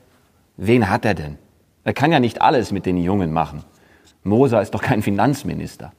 Wen 0.57 0.91
hat 0.91 1.05
er 1.05 1.15
denn? 1.15 1.39
Er 1.85 1.93
kann 1.93 2.11
ja 2.11 2.19
nicht 2.19 2.43
alles 2.43 2.73
mit 2.73 2.85
den 2.85 2.97
Jungen 2.97 3.33
machen. 3.33 3.63
Moser 4.25 4.61
ist 4.61 4.75
doch 4.75 4.83
kein 4.83 5.03
Finanzminister. 5.03 5.93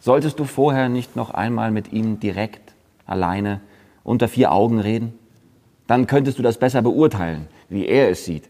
Solltest 0.00 0.38
du 0.38 0.44
vorher 0.44 0.88
nicht 0.88 1.16
noch 1.16 1.30
einmal 1.30 1.70
mit 1.70 1.92
ihm 1.92 2.20
direkt, 2.20 2.74
alleine, 3.06 3.60
unter 4.04 4.28
vier 4.28 4.52
Augen 4.52 4.78
reden? 4.78 5.18
Dann 5.86 6.06
könntest 6.06 6.38
du 6.38 6.42
das 6.42 6.58
besser 6.58 6.82
beurteilen, 6.82 7.48
wie 7.68 7.86
er 7.86 8.10
es 8.10 8.24
sieht. 8.24 8.48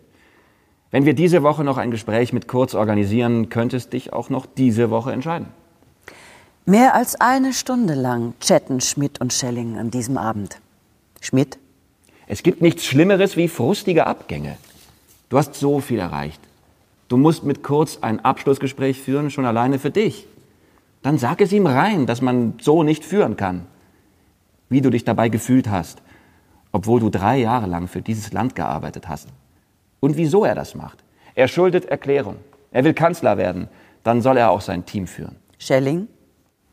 Wenn 0.91 1.07
wir 1.07 1.15
diese 1.15 1.43
Woche 1.45 1.63
noch 1.63 1.79
ein 1.79 1.93
Gespräch 1.93 2.33
mit 2.33 2.49
Kurz 2.49 2.75
organisieren, 2.75 3.49
könntest 3.49 3.93
dich 3.93 4.13
auch 4.13 4.29
noch 4.29 4.47
diese 4.47 4.91
Woche 4.91 5.13
entscheiden. 5.13 5.49
Mehr 6.71 6.95
als 6.95 7.21
eine 7.21 7.53
Stunde 7.53 7.95
lang 7.95 8.35
chatten 8.39 8.81
Schmidt 8.81 9.21
und 9.21 9.33
Schelling 9.33 9.77
an 9.77 9.91
diesem 9.91 10.17
Abend. 10.17 10.61
Schmidt? 11.21 11.59
Es 12.29 12.45
gibt 12.45 12.63
nichts 12.63 12.85
Schlimmeres 12.85 13.37
wie 13.37 13.49
frustige 13.49 14.07
Abgänge. 14.07 14.57
Du 15.31 15.37
hast 15.37 15.57
so 15.57 15.81
viel 15.81 15.99
erreicht. 15.99 16.41
Du 17.09 17.17
musst 17.17 17.43
mit 17.43 17.65
Kurz 17.65 17.99
ein 18.03 18.25
Abschlussgespräch 18.25 19.01
führen, 19.01 19.33
schon 19.33 19.47
alleine 19.47 19.81
für 19.81 19.91
dich. 19.91 20.29
Dann 21.03 21.19
sag 21.19 21.41
es 21.41 21.51
ihm 21.51 21.67
rein, 21.67 22.07
dass 22.07 22.23
man 22.23 22.55
so 22.61 22.85
nicht 22.85 23.05
führen 23.05 23.37
kann. 23.37 23.67
Wie 24.69 24.81
du 24.81 24.91
dich 24.91 25.03
dabei 25.03 25.29
gefühlt 25.29 25.69
hast, 25.69 26.01
obwohl 26.71 27.01
du 27.01 27.11
drei 27.11 27.39
Jahre 27.39 27.67
lang 27.67 27.89
für 27.89 28.01
dieses 28.01 28.33
Land 28.33 28.55
gearbeitet 28.55 29.09
hast. 29.09 29.27
Und 29.99 30.17
wieso 30.17 30.45
er 30.45 30.55
das 30.55 30.77
macht. 30.77 31.03
Er 31.35 31.49
schuldet 31.49 31.87
Erklärung. 31.87 32.37
Er 32.71 32.85
will 32.85 32.95
Kanzler 32.95 33.39
werden. 33.39 33.69
Dann 34.05 34.23
soll 34.23 34.37
er 34.37 34.53
auch 34.53 34.61
sein 34.61 34.87
Team 34.87 35.09
führen. 35.09 35.35
Schelling? 35.59 36.07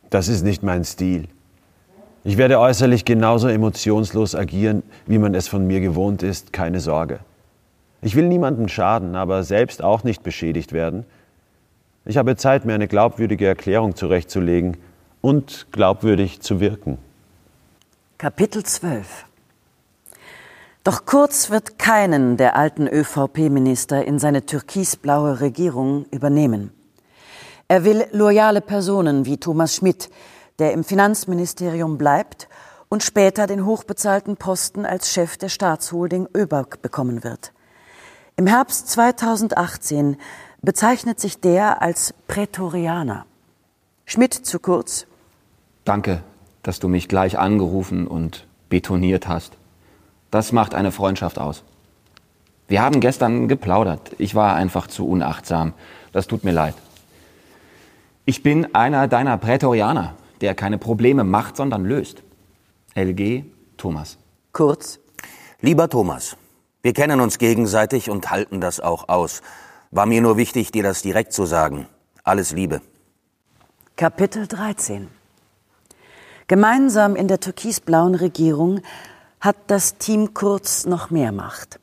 Das 0.09 0.27
ist 0.27 0.43
nicht 0.43 0.63
mein 0.63 0.83
Stil. 0.83 1.27
Ich 2.23 2.37
werde 2.37 2.59
äußerlich 2.59 3.05
genauso 3.05 3.47
emotionslos 3.47 4.35
agieren, 4.35 4.83
wie 5.05 5.17
man 5.17 5.33
es 5.33 5.47
von 5.47 5.65
mir 5.65 5.79
gewohnt 5.79 6.23
ist, 6.23 6.51
keine 6.51 6.79
Sorge. 6.79 7.19
Ich 8.01 8.15
will 8.15 8.27
niemandem 8.27 8.67
schaden, 8.67 9.15
aber 9.15 9.43
selbst 9.43 9.81
auch 9.81 10.03
nicht 10.03 10.23
beschädigt 10.23 10.71
werden. 10.71 11.05
Ich 12.05 12.17
habe 12.17 12.35
Zeit, 12.35 12.65
mir 12.65 12.73
eine 12.73 12.87
glaubwürdige 12.87 13.47
Erklärung 13.47 13.95
zurechtzulegen 13.95 14.77
und 15.21 15.67
glaubwürdig 15.71 16.41
zu 16.41 16.59
wirken. 16.59 16.97
Kapitel 18.17 18.63
12 18.63 19.25
Doch 20.83 21.05
Kurz 21.05 21.49
wird 21.49 21.79
keinen 21.79 22.37
der 22.37 22.55
alten 22.55 22.87
ÖVP-Minister 22.87 24.05
in 24.05 24.19
seine 24.19 24.45
türkisblaue 24.45 25.41
Regierung 25.41 26.05
übernehmen. 26.11 26.71
Er 27.69 27.83
will 27.83 28.07
loyale 28.13 28.61
Personen 28.61 29.25
wie 29.25 29.37
Thomas 29.37 29.75
Schmidt, 29.75 30.09
der 30.57 30.71
im 30.71 30.85
Finanzministerium 30.85 31.97
bleibt 31.97 32.47
und 32.87 33.03
später 33.03 33.45
den 33.45 33.65
hochbezahlten 33.65 34.37
Posten 34.37 34.85
als 34.85 35.11
Chef 35.11 35.37
der 35.37 35.49
Staatsholding 35.49 36.29
ÖBAG 36.33 36.81
bekommen 36.81 37.25
wird. 37.25 37.51
Im 38.37 38.47
Herbst 38.47 38.87
2018 38.89 40.15
bezeichnet 40.61 41.19
sich 41.19 41.41
der 41.41 41.81
als 41.81 42.13
Prätorianer. 42.27 43.25
Schmidt 44.05 44.33
zu 44.33 44.59
kurz. 44.59 45.05
Danke, 45.83 46.23
dass 46.63 46.79
du 46.79 46.87
mich 46.87 47.09
gleich 47.09 47.37
angerufen 47.37 48.07
und 48.07 48.47
betoniert 48.69 49.27
hast. 49.27 49.57
Das 50.31 50.53
macht 50.53 50.73
eine 50.73 50.93
Freundschaft 50.93 51.37
aus. 51.37 51.63
Wir 52.69 52.81
haben 52.81 53.01
gestern 53.01 53.49
geplaudert. 53.49 54.11
Ich 54.17 54.35
war 54.35 54.55
einfach 54.55 54.87
zu 54.87 55.05
unachtsam. 55.07 55.73
Das 56.13 56.27
tut 56.27 56.45
mir 56.45 56.51
leid. 56.51 56.75
Ich 58.29 58.43
bin 58.43 58.75
einer 58.75 59.07
deiner 59.07 59.37
Prätorianer, 59.37 60.13
der 60.41 60.53
keine 60.53 60.77
Probleme 60.77 61.23
macht, 61.23 61.55
sondern 61.55 61.85
löst. 61.85 62.23
LG 62.93 63.45
Thomas. 63.77 64.17
Kurz. 64.51 64.99
Lieber 65.61 65.87
Thomas, 65.87 66.35
wir 66.81 66.91
kennen 66.91 67.21
uns 67.21 67.37
gegenseitig 67.37 68.09
und 68.09 68.29
halten 68.29 68.59
das 68.59 68.81
auch 68.81 69.07
aus. 69.07 69.41
War 69.91 70.05
mir 70.05 70.19
nur 70.19 70.35
wichtig, 70.35 70.73
dir 70.73 70.83
das 70.83 71.01
direkt 71.01 71.31
zu 71.31 71.45
sagen. 71.45 71.87
Alles 72.25 72.51
Liebe. 72.51 72.81
Kapitel 73.95 74.45
13 74.45 75.07
Gemeinsam 76.47 77.15
in 77.15 77.29
der 77.29 77.39
türkisblauen 77.39 78.15
Regierung 78.15 78.81
hat 79.39 79.55
das 79.67 79.99
Team 79.99 80.33
Kurz 80.33 80.85
noch 80.85 81.11
mehr 81.11 81.31
Macht. 81.31 81.79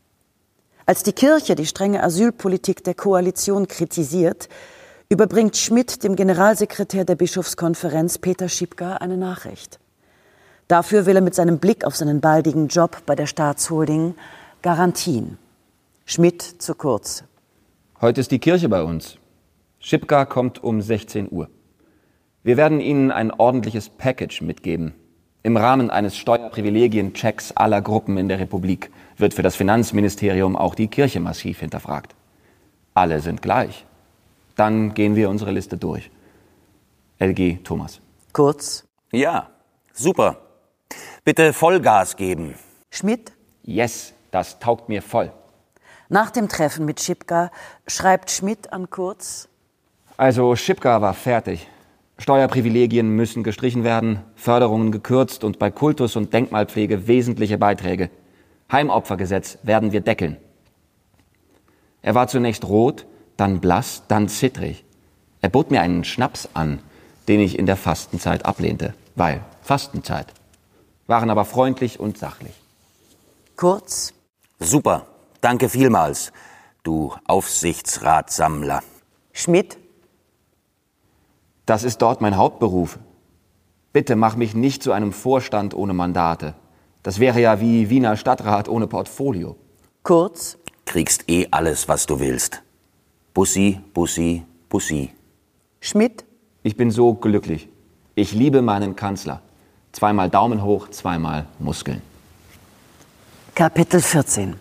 Als 0.85 1.05
die 1.05 1.15
Kirche 1.15 1.55
die 1.55 1.65
strenge 1.65 2.03
Asylpolitik 2.03 2.85
der 2.85 2.93
Koalition 2.93 3.67
kritisiert, 3.67 4.51
überbringt 5.08 5.56
Schmidt 5.56 6.02
dem 6.04 6.16
Generalsekretär 6.16 7.04
der 7.04 7.14
Bischofskonferenz 7.14 8.18
Peter 8.18 8.49
Schipka 8.49 8.96
eine 8.96 9.16
Nachricht. 9.16 9.78
Dafür 10.68 11.06
will 11.06 11.16
er 11.16 11.23
mit 11.23 11.34
seinem 11.34 11.58
Blick 11.58 11.84
auf 11.84 11.94
seinen 11.94 12.20
baldigen 12.20 12.68
Job 12.68 13.02
bei 13.06 13.14
der 13.14 13.26
Staatsholding 13.26 14.14
Garantien. 14.62 15.38
Schmidt 16.06 16.42
zu 16.42 16.75
kurz. 16.75 17.25
Heute 18.00 18.20
ist 18.20 18.30
die 18.30 18.38
Kirche 18.38 18.68
bei 18.68 18.82
uns. 18.82 19.18
Schipka 19.78 20.25
kommt 20.25 20.64
um 20.64 20.80
16 20.80 21.30
Uhr. 21.30 21.49
Wir 22.43 22.56
werden 22.56 22.80
Ihnen 22.80 23.10
ein 23.10 23.30
ordentliches 23.30 23.90
Package 23.90 24.43
mitgeben. 24.43 24.95
Im 25.43 25.58
Rahmen 25.58 25.90
eines 25.90 26.17
Steuerprivilegienchecks 26.17 27.52
aller 27.52 27.82
Gruppen 27.82 28.17
in 28.17 28.28
der 28.28 28.38
Republik 28.38 28.90
wird 29.19 29.34
für 29.34 29.43
das 29.43 29.56
Finanzministerium 29.56 30.56
auch 30.56 30.75
die 30.75 30.88
Kirche 30.88 31.21
massiv 31.21 31.60
hinterfragt. 31.60 32.14
Alle 32.95 33.21
sind 33.21 33.43
gleich. 33.43 33.84
Dann 34.56 34.95
gehen 34.95 35.17
wir 35.17 35.30
unsere 35.30 35.50
Liste 35.50 35.76
durch. 35.76 36.10
LG 37.19 37.62
Thomas. 37.64 38.00
Kurz. 38.32 38.84
Ja, 39.12 39.50
super. 39.93 40.38
Bitte 41.25 41.52
Vollgas 41.52 42.17
geben. 42.17 42.54
Schmidt. 42.90 43.32
Yes, 43.62 44.12
das 44.30 44.58
taugt 44.58 44.88
mir 44.88 45.02
voll. 45.02 45.32
Nach 46.08 46.30
dem 46.30 46.49
Treffen 46.49 46.84
mit 46.84 47.00
Schipka 47.00 47.50
schreibt 47.86 48.30
Schmidt 48.30 48.73
an 48.73 48.90
Kurz. 48.90 49.49
Also 50.17 50.54
Schipka 50.54 51.00
war 51.00 51.14
fertig. 51.14 51.69
Steuerprivilegien 52.19 53.08
müssen 53.08 53.43
gestrichen 53.43 53.82
werden, 53.82 54.21
Förderungen 54.36 54.93
gekürzt 54.93 55.43
und 55.43 55.58
bei 55.58 55.71
Kultus- 55.71 56.14
und 56.14 56.32
Denkmalpflege 56.32 57.08
wesentliche 57.08 57.58
Beiträge. 57.58 58.10
Heimopfergesetz 58.71 59.58
werden 59.62 59.93
wir 59.93 60.00
deckeln. 60.00 60.36
Er 62.02 62.14
war 62.14 62.28
zunächst 62.28 62.69
rot, 62.69 63.06
dann 63.36 63.60
blass, 63.60 64.02
dann 64.08 64.28
zittrig. 64.28 64.84
Er 65.40 65.49
bot 65.49 65.70
mir 65.70 65.80
einen 65.80 66.04
Schnaps 66.04 66.49
an, 66.54 66.80
den 67.28 67.40
ich 67.40 67.58
in 67.58 67.66
der 67.66 67.76
Fastenzeit 67.76 68.44
ablehnte, 68.44 68.94
weil 69.14 69.42
Fastenzeit. 69.62 70.32
Waren 71.06 71.30
aber 71.30 71.44
freundlich 71.44 72.00
und 72.00 72.18
sachlich. 72.18 72.54
Kurz. 73.56 74.14
Super. 74.58 75.06
Danke 75.40 75.68
vielmals, 75.68 76.32
du 76.82 77.12
Aufsichtsratsammler. 77.26 78.82
Schmidt. 79.32 79.76
Das 81.66 81.82
ist 81.82 81.99
dort 81.99 82.20
mein 82.20 82.36
Hauptberuf. 82.36 82.99
Bitte 83.92 84.16
mach 84.16 84.36
mich 84.36 84.54
nicht 84.54 84.82
zu 84.82 84.92
einem 84.92 85.12
Vorstand 85.12 85.75
ohne 85.75 85.92
Mandate. 85.92 86.54
Das 87.02 87.20
wäre 87.20 87.40
ja 87.40 87.60
wie 87.60 87.90
Wiener 87.90 88.16
Stadtrat 88.16 88.68
ohne 88.68 88.86
Portfolio. 88.86 89.56
Kurz. 90.02 90.56
Kriegst 90.86 91.28
eh 91.28 91.49
alles, 91.50 91.88
was 91.88 92.06
du 92.06 92.20
willst. 92.20 92.62
Bussi, 93.34 93.80
Bussi, 93.92 94.44
Bussi. 94.68 95.10
Schmidt. 95.80 96.25
Ich 96.62 96.76
bin 96.76 96.92
so 96.92 97.14
glücklich. 97.14 97.68
Ich 98.14 98.32
liebe 98.32 98.62
meinen 98.62 98.94
Kanzler. 98.94 99.42
Zweimal 99.90 100.30
Daumen 100.30 100.62
hoch, 100.62 100.88
zweimal 100.90 101.47
Muskeln. 101.58 102.00
Kapitel 103.56 104.00
14 104.00 104.54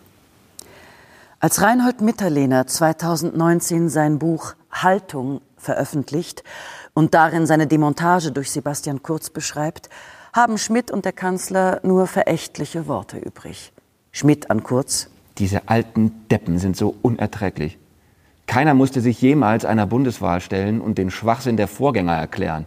Als 1.40 1.62
Reinhold 1.62 2.02
Mitterlehner 2.02 2.66
2019 2.66 3.90
sein 3.90 4.18
Buch 4.18 4.56
Haltung 4.72 5.42
veröffentlicht 5.56 6.44
und 6.96 7.14
darin 7.14 7.46
seine 7.46 7.68
Demontage 7.68 8.32
durch 8.32 8.50
Sebastian 8.50 9.04
Kurz 9.04 9.30
beschreibt, 9.30 9.92
haben 10.34 10.58
Schmidt 10.58 10.90
und 10.90 11.06
der 11.06 11.14
Kanzler 11.14 11.80
nur 11.84 12.08
verächtliche 12.08 12.88
Worte 12.88 13.20
übrig. 13.20 13.72
Schmidt 14.12 14.50
an 14.50 14.64
Kurz. 14.64 15.10
Diese 15.38 15.70
alten 15.70 16.28
Deppen 16.32 16.58
sind 16.58 16.76
so 16.76 16.96
unerträglich. 17.04 17.78
Keiner 18.48 18.74
musste 18.74 19.02
sich 19.02 19.22
jemals 19.22 19.66
einer 19.66 19.86
Bundeswahl 19.86 20.42
stellen 20.42 20.82
und 20.82 20.98
den 20.98 21.12
Schwachsinn 21.12 21.58
der 21.58 21.68
Vorgänger 21.68 22.16
erklären. 22.16 22.66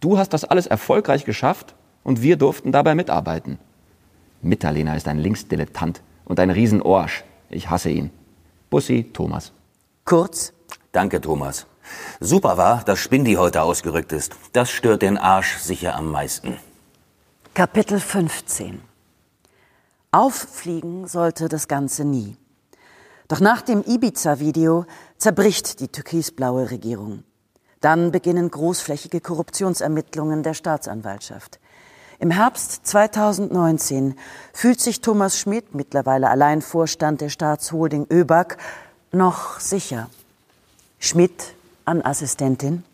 Du 0.00 0.18
hast 0.18 0.30
das 0.30 0.44
alles 0.44 0.66
erfolgreich 0.66 1.24
geschafft 1.24 1.74
und 2.04 2.22
wir 2.22 2.36
durften 2.36 2.72
dabei 2.72 2.94
mitarbeiten. 2.94 3.58
Mitterlehner 4.42 4.96
ist 4.96 5.08
ein 5.08 5.18
Linksdilettant 5.18 6.02
und 6.24 6.38
ein 6.38 6.50
Riesenorsch. 6.50 7.24
Ich 7.50 7.70
hasse 7.70 7.90
ihn. 7.90 8.10
Bussi, 8.70 9.10
Thomas. 9.12 9.52
Kurz. 10.04 10.52
Danke, 10.92 11.20
Thomas. 11.20 11.66
Super 12.20 12.56
war, 12.56 12.82
dass 12.84 12.98
Spindi 12.98 13.34
heute 13.34 13.62
ausgerückt 13.62 14.12
ist. 14.12 14.34
Das 14.52 14.70
stört 14.70 15.02
den 15.02 15.18
Arsch 15.18 15.56
sicher 15.58 15.94
am 15.94 16.10
meisten. 16.10 16.56
Kapitel 17.54 18.00
15 18.00 18.80
Auffliegen 20.12 21.06
sollte 21.06 21.48
das 21.48 21.68
Ganze 21.68 22.04
nie. 22.04 22.36
Doch 23.28 23.40
nach 23.40 23.62
dem 23.62 23.82
Ibiza-Video 23.82 24.86
zerbricht 25.18 25.80
die 25.80 25.88
türkisblaue 25.88 26.70
Regierung. 26.70 27.24
Dann 27.80 28.12
beginnen 28.12 28.50
großflächige 28.50 29.20
Korruptionsermittlungen 29.20 30.42
der 30.42 30.54
Staatsanwaltschaft. 30.54 31.58
Im 32.18 32.30
Herbst 32.30 32.86
2019 32.86 34.14
fühlt 34.52 34.80
sich 34.80 35.00
Thomas 35.00 35.38
Schmidt, 35.38 35.74
mittlerweile 35.74 36.30
Alleinvorstand 36.30 37.20
der 37.20 37.28
Staatsholding 37.28 38.06
ÖBAG, 38.10 38.56
noch 39.12 39.60
sicher. 39.60 40.08
Schmidt 40.98 41.54
an 41.84 42.02
Assistentin. 42.02 42.84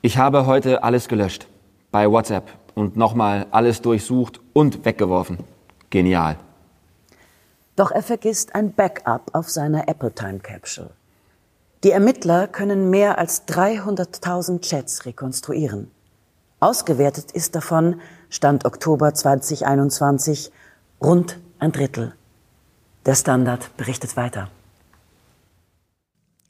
Ich 0.00 0.16
habe 0.16 0.46
heute 0.46 0.82
alles 0.82 1.08
gelöscht. 1.08 1.46
Bei 1.90 2.10
WhatsApp 2.10 2.50
und 2.74 2.96
nochmal 2.96 3.46
alles 3.50 3.82
durchsucht 3.82 4.40
und 4.54 4.84
weggeworfen. 4.84 5.38
Genial. 5.90 6.36
Doch 7.76 7.90
er 7.90 8.02
vergisst 8.02 8.54
ein 8.54 8.72
Backup 8.72 9.34
auf 9.34 9.48
seiner 9.50 9.88
Apple 9.88 10.12
Time 10.12 10.40
Capsule. 10.40 10.90
Die 11.84 11.90
Ermittler 11.90 12.46
können 12.46 12.90
mehr 12.90 13.18
als 13.18 13.48
300.000 13.48 14.60
Chats 14.60 15.04
rekonstruieren. 15.04 15.90
Ausgewertet 16.60 17.32
ist 17.32 17.56
davon, 17.56 18.00
Stand 18.30 18.64
Oktober 18.64 19.14
2021, 19.14 20.52
rund 21.02 21.40
ein 21.58 21.72
Drittel. 21.72 22.14
Der 23.04 23.16
Standard 23.16 23.76
berichtet 23.76 24.16
weiter. 24.16 24.48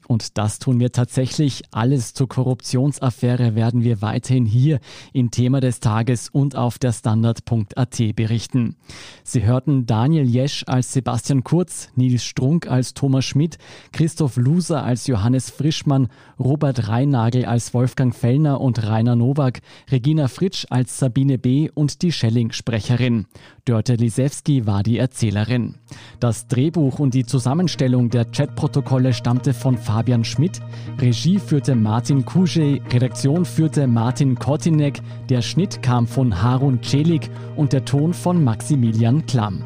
Und 0.07 0.37
das 0.37 0.59
tun 0.59 0.79
wir 0.79 0.91
tatsächlich. 0.91 1.63
Alles 1.71 2.13
zur 2.13 2.27
Korruptionsaffäre 2.27 3.55
werden 3.55 3.83
wir 3.83 4.01
weiterhin 4.01 4.45
hier 4.45 4.79
im 5.13 5.31
Thema 5.31 5.61
des 5.61 5.79
Tages 5.79 6.29
und 6.29 6.55
auf 6.55 6.77
der 6.77 6.91
Standard.at 6.91 8.15
berichten. 8.15 8.75
Sie 9.23 9.43
hörten 9.43 9.85
Daniel 9.85 10.25
Jesch 10.25 10.63
als 10.67 10.93
Sebastian 10.93 11.43
Kurz, 11.43 11.89
Nils 11.95 12.23
Strunk 12.23 12.69
als 12.69 12.93
Thomas 12.93 13.25
Schmidt, 13.25 13.57
Christoph 13.91 14.35
Luser 14.37 14.83
als 14.83 15.07
Johannes 15.07 15.49
Frischmann, 15.49 16.09
Robert 16.39 16.89
Reinagel 16.89 17.45
als 17.45 17.73
Wolfgang 17.73 18.13
Fellner 18.13 18.59
und 18.59 18.85
Rainer 18.85 19.15
Nowak, 19.15 19.61
Regina 19.89 20.27
Fritsch 20.27 20.65
als 20.69 20.99
Sabine 20.99 21.37
B. 21.37 21.69
und 21.73 22.01
die 22.01 22.11
Schelling-Sprecherin. 22.11 23.25
Dörte 23.65 23.95
Lisewski 23.95 24.67
war 24.67 24.83
die 24.83 24.97
Erzählerin. 24.97 25.75
Das 26.19 26.47
Drehbuch 26.47 26.99
und 26.99 27.13
die 27.13 27.25
Zusammenstellung 27.25 28.09
der 28.09 28.25
Chatprotokolle 28.25 29.13
stammte 29.13 29.53
von 29.53 29.77
Fabian 29.77 29.92
Schmidt, 30.23 30.59
Regie 30.99 31.39
führte 31.39 31.75
Martin 31.75 32.25
Kuschey, 32.25 32.81
Redaktion 32.91 33.45
führte 33.45 33.87
Martin 33.87 34.35
Kortinek, 34.35 34.99
der 35.29 35.41
Schnitt 35.41 35.81
kam 35.81 36.07
von 36.07 36.41
Harun 36.41 36.81
Celik 36.81 37.29
und 37.55 37.73
der 37.73 37.85
Ton 37.85 38.13
von 38.13 38.43
Maximilian 38.43 39.25
Klamm. 39.25 39.63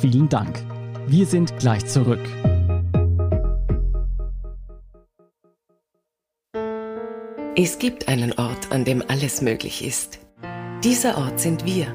Vielen 0.00 0.28
Dank. 0.28 0.64
Wir 1.06 1.26
sind 1.26 1.58
gleich 1.58 1.86
zurück. 1.86 2.20
Es 7.54 7.78
gibt 7.78 8.08
einen 8.08 8.32
Ort, 8.32 8.72
an 8.72 8.84
dem 8.84 9.02
alles 9.06 9.42
möglich 9.42 9.84
ist. 9.84 10.18
Dieser 10.82 11.18
Ort 11.18 11.38
sind 11.38 11.66
wir. 11.66 11.86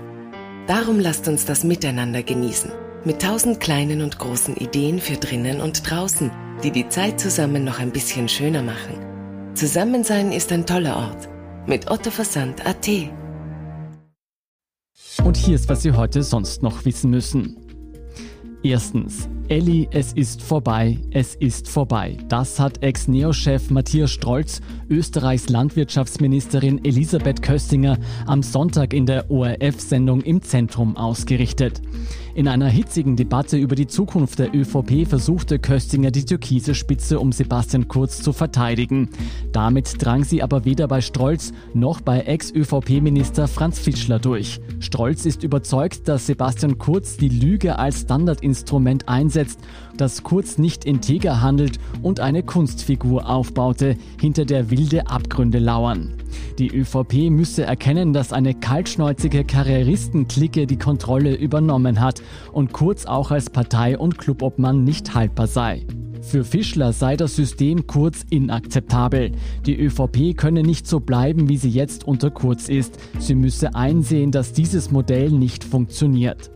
Darum 0.67 0.99
lasst 0.99 1.27
uns 1.27 1.45
das 1.45 1.63
miteinander 1.63 2.21
genießen. 2.21 2.71
Mit 3.05 3.21
tausend 3.21 3.59
kleinen 3.59 4.01
und 4.01 4.19
großen 4.19 4.55
Ideen 4.55 4.99
für 4.99 5.15
drinnen 5.15 5.61
und 5.61 5.89
draußen, 5.89 6.29
die 6.63 6.71
die 6.71 6.89
Zeit 6.89 7.19
zusammen 7.19 7.63
noch 7.63 7.79
ein 7.79 7.91
bisschen 7.91 8.27
schöner 8.27 8.63
machen. 8.63 9.53
Zusammensein 9.53 10.31
ist 10.31 10.51
ein 10.51 10.65
toller 10.65 10.95
Ort. 10.95 11.29
Mit 11.67 11.89
Otto 11.89 12.09
Versand 12.09 12.65
AT. 12.65 12.87
Und 15.23 15.37
hier 15.37 15.55
ist, 15.55 15.69
was 15.69 15.81
Sie 15.81 15.91
heute 15.91 16.23
sonst 16.23 16.63
noch 16.63 16.85
wissen 16.85 17.11
müssen. 17.11 17.57
Erstens. 18.63 19.29
Elli, 19.49 19.87
es 19.91 20.11
ist 20.11 20.41
vorbei, 20.41 20.97
es 21.11 21.35
ist 21.35 21.69
vorbei. 21.69 22.17
Das 22.27 22.59
hat 22.59 22.83
Ex-Neo-Chef 22.83 23.69
Matthias 23.69 24.11
Strolz 24.11 24.59
Österreichs 24.89 25.47
Landwirtschaftsministerin 25.47 26.83
Elisabeth 26.83 27.41
Köstinger 27.41 27.97
am 28.25 28.43
Sonntag 28.43 28.93
in 28.93 29.05
der 29.05 29.31
ORF-Sendung 29.31 30.19
im 30.21 30.41
Zentrum 30.41 30.97
ausgerichtet. 30.97 31.81
In 32.37 32.47
einer 32.47 32.69
hitzigen 32.69 33.15
Debatte 33.15 33.57
über 33.57 33.73
die 33.73 33.87
Zukunft 33.87 34.37
der 34.37 34.53
ÖVP 34.53 35.07
versuchte 35.07 35.57
Köstinger 35.57 36.11
die 36.11 36.23
türkise 36.23 36.75
Spitze 36.75 37.19
um 37.19 37.31
Sebastian 37.31 37.87
Kurz 37.87 38.21
zu 38.21 38.31
verteidigen. 38.31 39.09
Damit 39.51 39.95
drang 39.97 40.23
sie 40.23 40.43
aber 40.43 40.63
weder 40.63 40.87
bei 40.87 41.01
Strolz 41.01 41.51
noch 41.73 41.99
bei 41.99 42.19
Ex-ÖVP-Minister 42.19 43.47
Franz 43.47 43.79
Fischler 43.79 44.19
durch. 44.19 44.59
Strolz 44.79 45.25
ist 45.25 45.41
überzeugt, 45.41 46.07
dass 46.07 46.27
Sebastian 46.27 46.77
Kurz 46.77 47.17
die 47.17 47.29
Lüge 47.29 47.79
als 47.79 48.01
Standardinstrument 48.01 49.09
einsetzt, 49.09 49.59
dass 50.01 50.23
Kurz 50.23 50.57
nicht 50.57 50.85
integer 50.85 51.41
handelt 51.41 51.79
und 52.01 52.19
eine 52.19 52.43
Kunstfigur 52.43 53.29
aufbaute, 53.29 53.95
hinter 54.19 54.45
der 54.45 54.69
wilde 54.71 55.07
Abgründe 55.07 55.59
lauern. 55.59 56.13
Die 56.59 56.75
ÖVP 56.75 57.29
müsse 57.29 57.63
erkennen, 57.63 58.13
dass 58.13 58.33
eine 58.33 58.53
kaltschnäuzige 58.53 59.43
Karrieristenklicke 59.43 60.67
die 60.67 60.79
Kontrolle 60.79 61.35
übernommen 61.35 61.99
hat 62.01 62.21
und 62.51 62.73
Kurz 62.73 63.05
auch 63.05 63.31
als 63.31 63.49
Partei- 63.49 63.97
und 63.97 64.17
Clubobmann 64.17 64.83
nicht 64.83 65.13
haltbar 65.13 65.47
sei. 65.47 65.85
Für 66.21 66.43
Fischler 66.43 66.91
sei 66.91 67.15
das 67.15 67.35
System 67.35 67.87
Kurz 67.87 68.25
inakzeptabel. 68.29 69.31
Die 69.65 69.79
ÖVP 69.79 70.35
könne 70.35 70.61
nicht 70.61 70.85
so 70.85 70.99
bleiben, 70.99 71.47
wie 71.47 71.57
sie 71.57 71.69
jetzt 71.69 72.05
unter 72.05 72.31
Kurz 72.31 72.67
ist. 72.67 72.97
Sie 73.19 73.35
müsse 73.35 73.75
einsehen, 73.75 74.31
dass 74.31 74.51
dieses 74.51 74.91
Modell 74.91 75.31
nicht 75.31 75.63
funktioniert. 75.63 76.51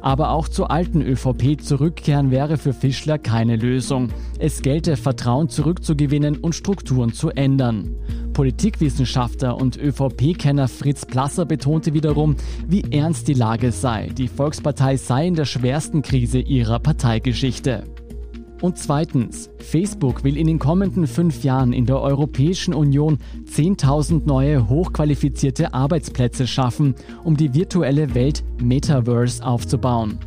Aber 0.00 0.30
auch 0.30 0.48
zur 0.48 0.70
alten 0.70 1.02
ÖVP 1.02 1.60
zurückkehren 1.60 2.30
wäre 2.30 2.56
für 2.56 2.72
Fischler 2.72 3.18
keine 3.18 3.56
Lösung. 3.56 4.08
Es 4.38 4.62
gelte, 4.62 4.96
Vertrauen 4.96 5.48
zurückzugewinnen 5.48 6.38
und 6.38 6.54
Strukturen 6.54 7.12
zu 7.12 7.30
ändern. 7.30 7.96
Politikwissenschaftler 8.32 9.56
und 9.56 9.76
ÖVP-Kenner 9.76 10.68
Fritz 10.68 11.06
Plasser 11.06 11.44
betonte 11.44 11.94
wiederum, 11.94 12.36
wie 12.66 12.84
ernst 12.90 13.28
die 13.28 13.34
Lage 13.34 13.72
sei. 13.72 14.08
Die 14.08 14.28
Volkspartei 14.28 14.96
sei 14.96 15.26
in 15.26 15.34
der 15.34 15.44
schwersten 15.44 16.02
Krise 16.02 16.38
ihrer 16.38 16.78
Parteigeschichte. 16.78 17.84
Und 18.62 18.78
zweitens, 18.78 19.50
Facebook 19.58 20.22
will 20.22 20.36
in 20.36 20.46
den 20.46 20.60
kommenden 20.60 21.08
fünf 21.08 21.42
Jahren 21.42 21.72
in 21.72 21.84
der 21.84 22.00
Europäischen 22.00 22.74
Union 22.74 23.18
10.000 23.50 24.22
neue 24.24 24.68
hochqualifizierte 24.68 25.74
Arbeitsplätze 25.74 26.46
schaffen, 26.46 26.94
um 27.24 27.36
die 27.36 27.54
virtuelle 27.54 28.14
Welt 28.14 28.44
Metaverse 28.62 29.44
aufzubauen. 29.44 30.20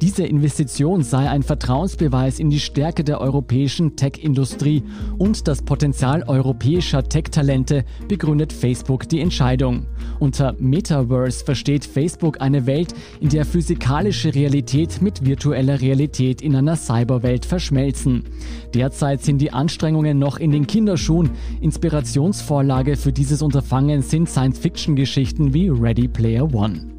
Diese 0.00 0.24
Investition 0.24 1.02
sei 1.02 1.28
ein 1.28 1.42
Vertrauensbeweis 1.42 2.38
in 2.38 2.50
die 2.50 2.60
Stärke 2.60 3.02
der 3.02 3.20
europäischen 3.20 3.96
Tech-Industrie 3.96 4.84
und 5.18 5.48
das 5.48 5.62
Potenzial 5.62 6.22
europäischer 6.22 7.02
Tech-Talente 7.02 7.84
begründet 8.06 8.52
Facebook 8.52 9.08
die 9.08 9.20
Entscheidung. 9.20 9.86
Unter 10.20 10.54
Metaverse 10.60 11.44
versteht 11.44 11.84
Facebook 11.84 12.40
eine 12.40 12.66
Welt, 12.66 12.94
in 13.20 13.28
der 13.28 13.44
physikalische 13.44 14.36
Realität 14.36 15.02
mit 15.02 15.26
virtueller 15.26 15.80
Realität 15.80 16.42
in 16.42 16.54
einer 16.54 16.76
Cyberwelt 16.76 17.44
verschmelzen. 17.44 18.22
Derzeit 18.74 19.24
sind 19.24 19.38
die 19.38 19.52
Anstrengungen 19.52 20.16
noch 20.16 20.38
in 20.38 20.52
den 20.52 20.68
Kinderschuhen. 20.68 21.30
Inspirationsvorlage 21.60 22.96
für 22.96 23.12
dieses 23.12 23.42
Unterfangen 23.42 24.02
sind 24.02 24.28
Science-Fiction-Geschichten 24.28 25.52
wie 25.52 25.70
Ready 25.70 26.06
Player 26.06 26.54
One. 26.54 26.97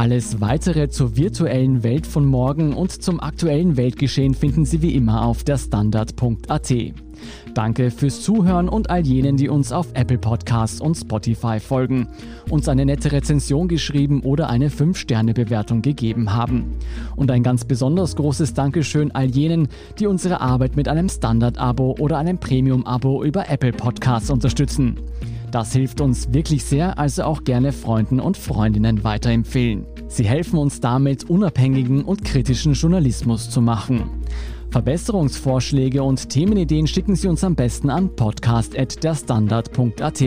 Alles 0.00 0.40
weitere 0.40 0.88
zur 0.88 1.14
virtuellen 1.18 1.82
Welt 1.82 2.06
von 2.06 2.24
morgen 2.24 2.72
und 2.72 2.90
zum 2.90 3.20
aktuellen 3.20 3.76
Weltgeschehen 3.76 4.32
finden 4.32 4.64
Sie 4.64 4.80
wie 4.80 4.94
immer 4.94 5.26
auf 5.26 5.44
der 5.44 5.58
Standard.at. 5.58 6.72
Danke 7.52 7.90
fürs 7.90 8.22
Zuhören 8.22 8.70
und 8.70 8.88
all 8.88 9.06
jenen, 9.06 9.36
die 9.36 9.50
uns 9.50 9.72
auf 9.72 9.88
Apple 9.92 10.16
Podcasts 10.16 10.80
und 10.80 10.94
Spotify 10.94 11.60
folgen, 11.60 12.08
uns 12.48 12.66
eine 12.66 12.86
nette 12.86 13.12
Rezension 13.12 13.68
geschrieben 13.68 14.22
oder 14.22 14.48
eine 14.48 14.70
5-Sterne-Bewertung 14.70 15.82
gegeben 15.82 16.32
haben. 16.32 16.78
Und 17.14 17.30
ein 17.30 17.42
ganz 17.42 17.66
besonders 17.66 18.16
großes 18.16 18.54
Dankeschön 18.54 19.14
all 19.14 19.26
jenen, 19.26 19.68
die 19.98 20.06
unsere 20.06 20.40
Arbeit 20.40 20.76
mit 20.76 20.88
einem 20.88 21.10
Standard-Abo 21.10 21.96
oder 21.98 22.16
einem 22.16 22.38
Premium-Abo 22.38 23.22
über 23.22 23.50
Apple 23.50 23.72
Podcasts 23.72 24.30
unterstützen. 24.30 24.96
Das 25.50 25.72
hilft 25.72 26.00
uns 26.00 26.32
wirklich 26.32 26.64
sehr, 26.64 26.96
also 26.98 27.24
auch 27.24 27.44
gerne 27.44 27.72
Freunden 27.72 28.20
und 28.20 28.36
Freundinnen 28.36 29.02
weiterempfehlen. 29.02 29.86
Sie 30.08 30.24
helfen 30.24 30.58
uns 30.58 30.80
damit, 30.80 31.28
unabhängigen 31.28 32.04
und 32.04 32.24
kritischen 32.24 32.74
Journalismus 32.74 33.50
zu 33.50 33.60
machen. 33.60 34.04
Verbesserungsvorschläge 34.70 36.04
und 36.04 36.28
Themenideen 36.28 36.86
schicken 36.86 37.16
Sie 37.16 37.26
uns 37.26 37.42
am 37.42 37.56
besten 37.56 37.90
an 37.90 38.14
podcast.derstandard.at. 38.14 40.20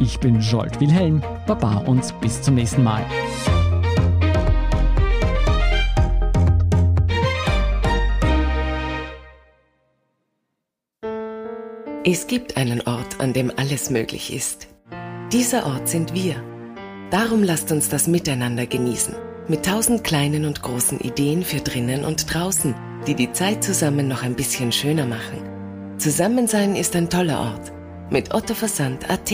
Ich 0.00 0.18
bin 0.18 0.40
Jolt 0.40 0.80
Wilhelm, 0.80 1.22
Baba 1.46 1.84
und 1.86 2.12
bis 2.20 2.42
zum 2.42 2.56
nächsten 2.56 2.82
Mal. 2.82 3.04
Es 12.02 12.26
gibt 12.26 12.56
einen 12.56 12.80
Ort, 12.80 13.20
an 13.20 13.34
dem 13.34 13.52
alles 13.54 13.90
möglich 13.90 14.32
ist. 14.32 14.68
Dieser 15.32 15.66
Ort 15.66 15.86
sind 15.86 16.14
wir. 16.14 16.42
Darum 17.10 17.42
lasst 17.42 17.70
uns 17.72 17.90
das 17.90 18.08
miteinander 18.08 18.64
genießen. 18.64 19.14
Mit 19.48 19.66
tausend 19.66 20.02
kleinen 20.02 20.46
und 20.46 20.62
großen 20.62 20.98
Ideen 21.00 21.44
für 21.44 21.60
drinnen 21.60 22.06
und 22.06 22.32
draußen, 22.32 22.74
die 23.06 23.14
die 23.14 23.32
Zeit 23.32 23.62
zusammen 23.62 24.08
noch 24.08 24.22
ein 24.22 24.34
bisschen 24.34 24.72
schöner 24.72 25.04
machen. 25.04 25.98
Zusammensein 25.98 26.74
ist 26.74 26.96
ein 26.96 27.10
toller 27.10 27.38
Ort. 27.38 27.70
Mit 28.08 28.32
Otto 28.32 28.54
Versand 28.54 29.10
AT. 29.10 29.30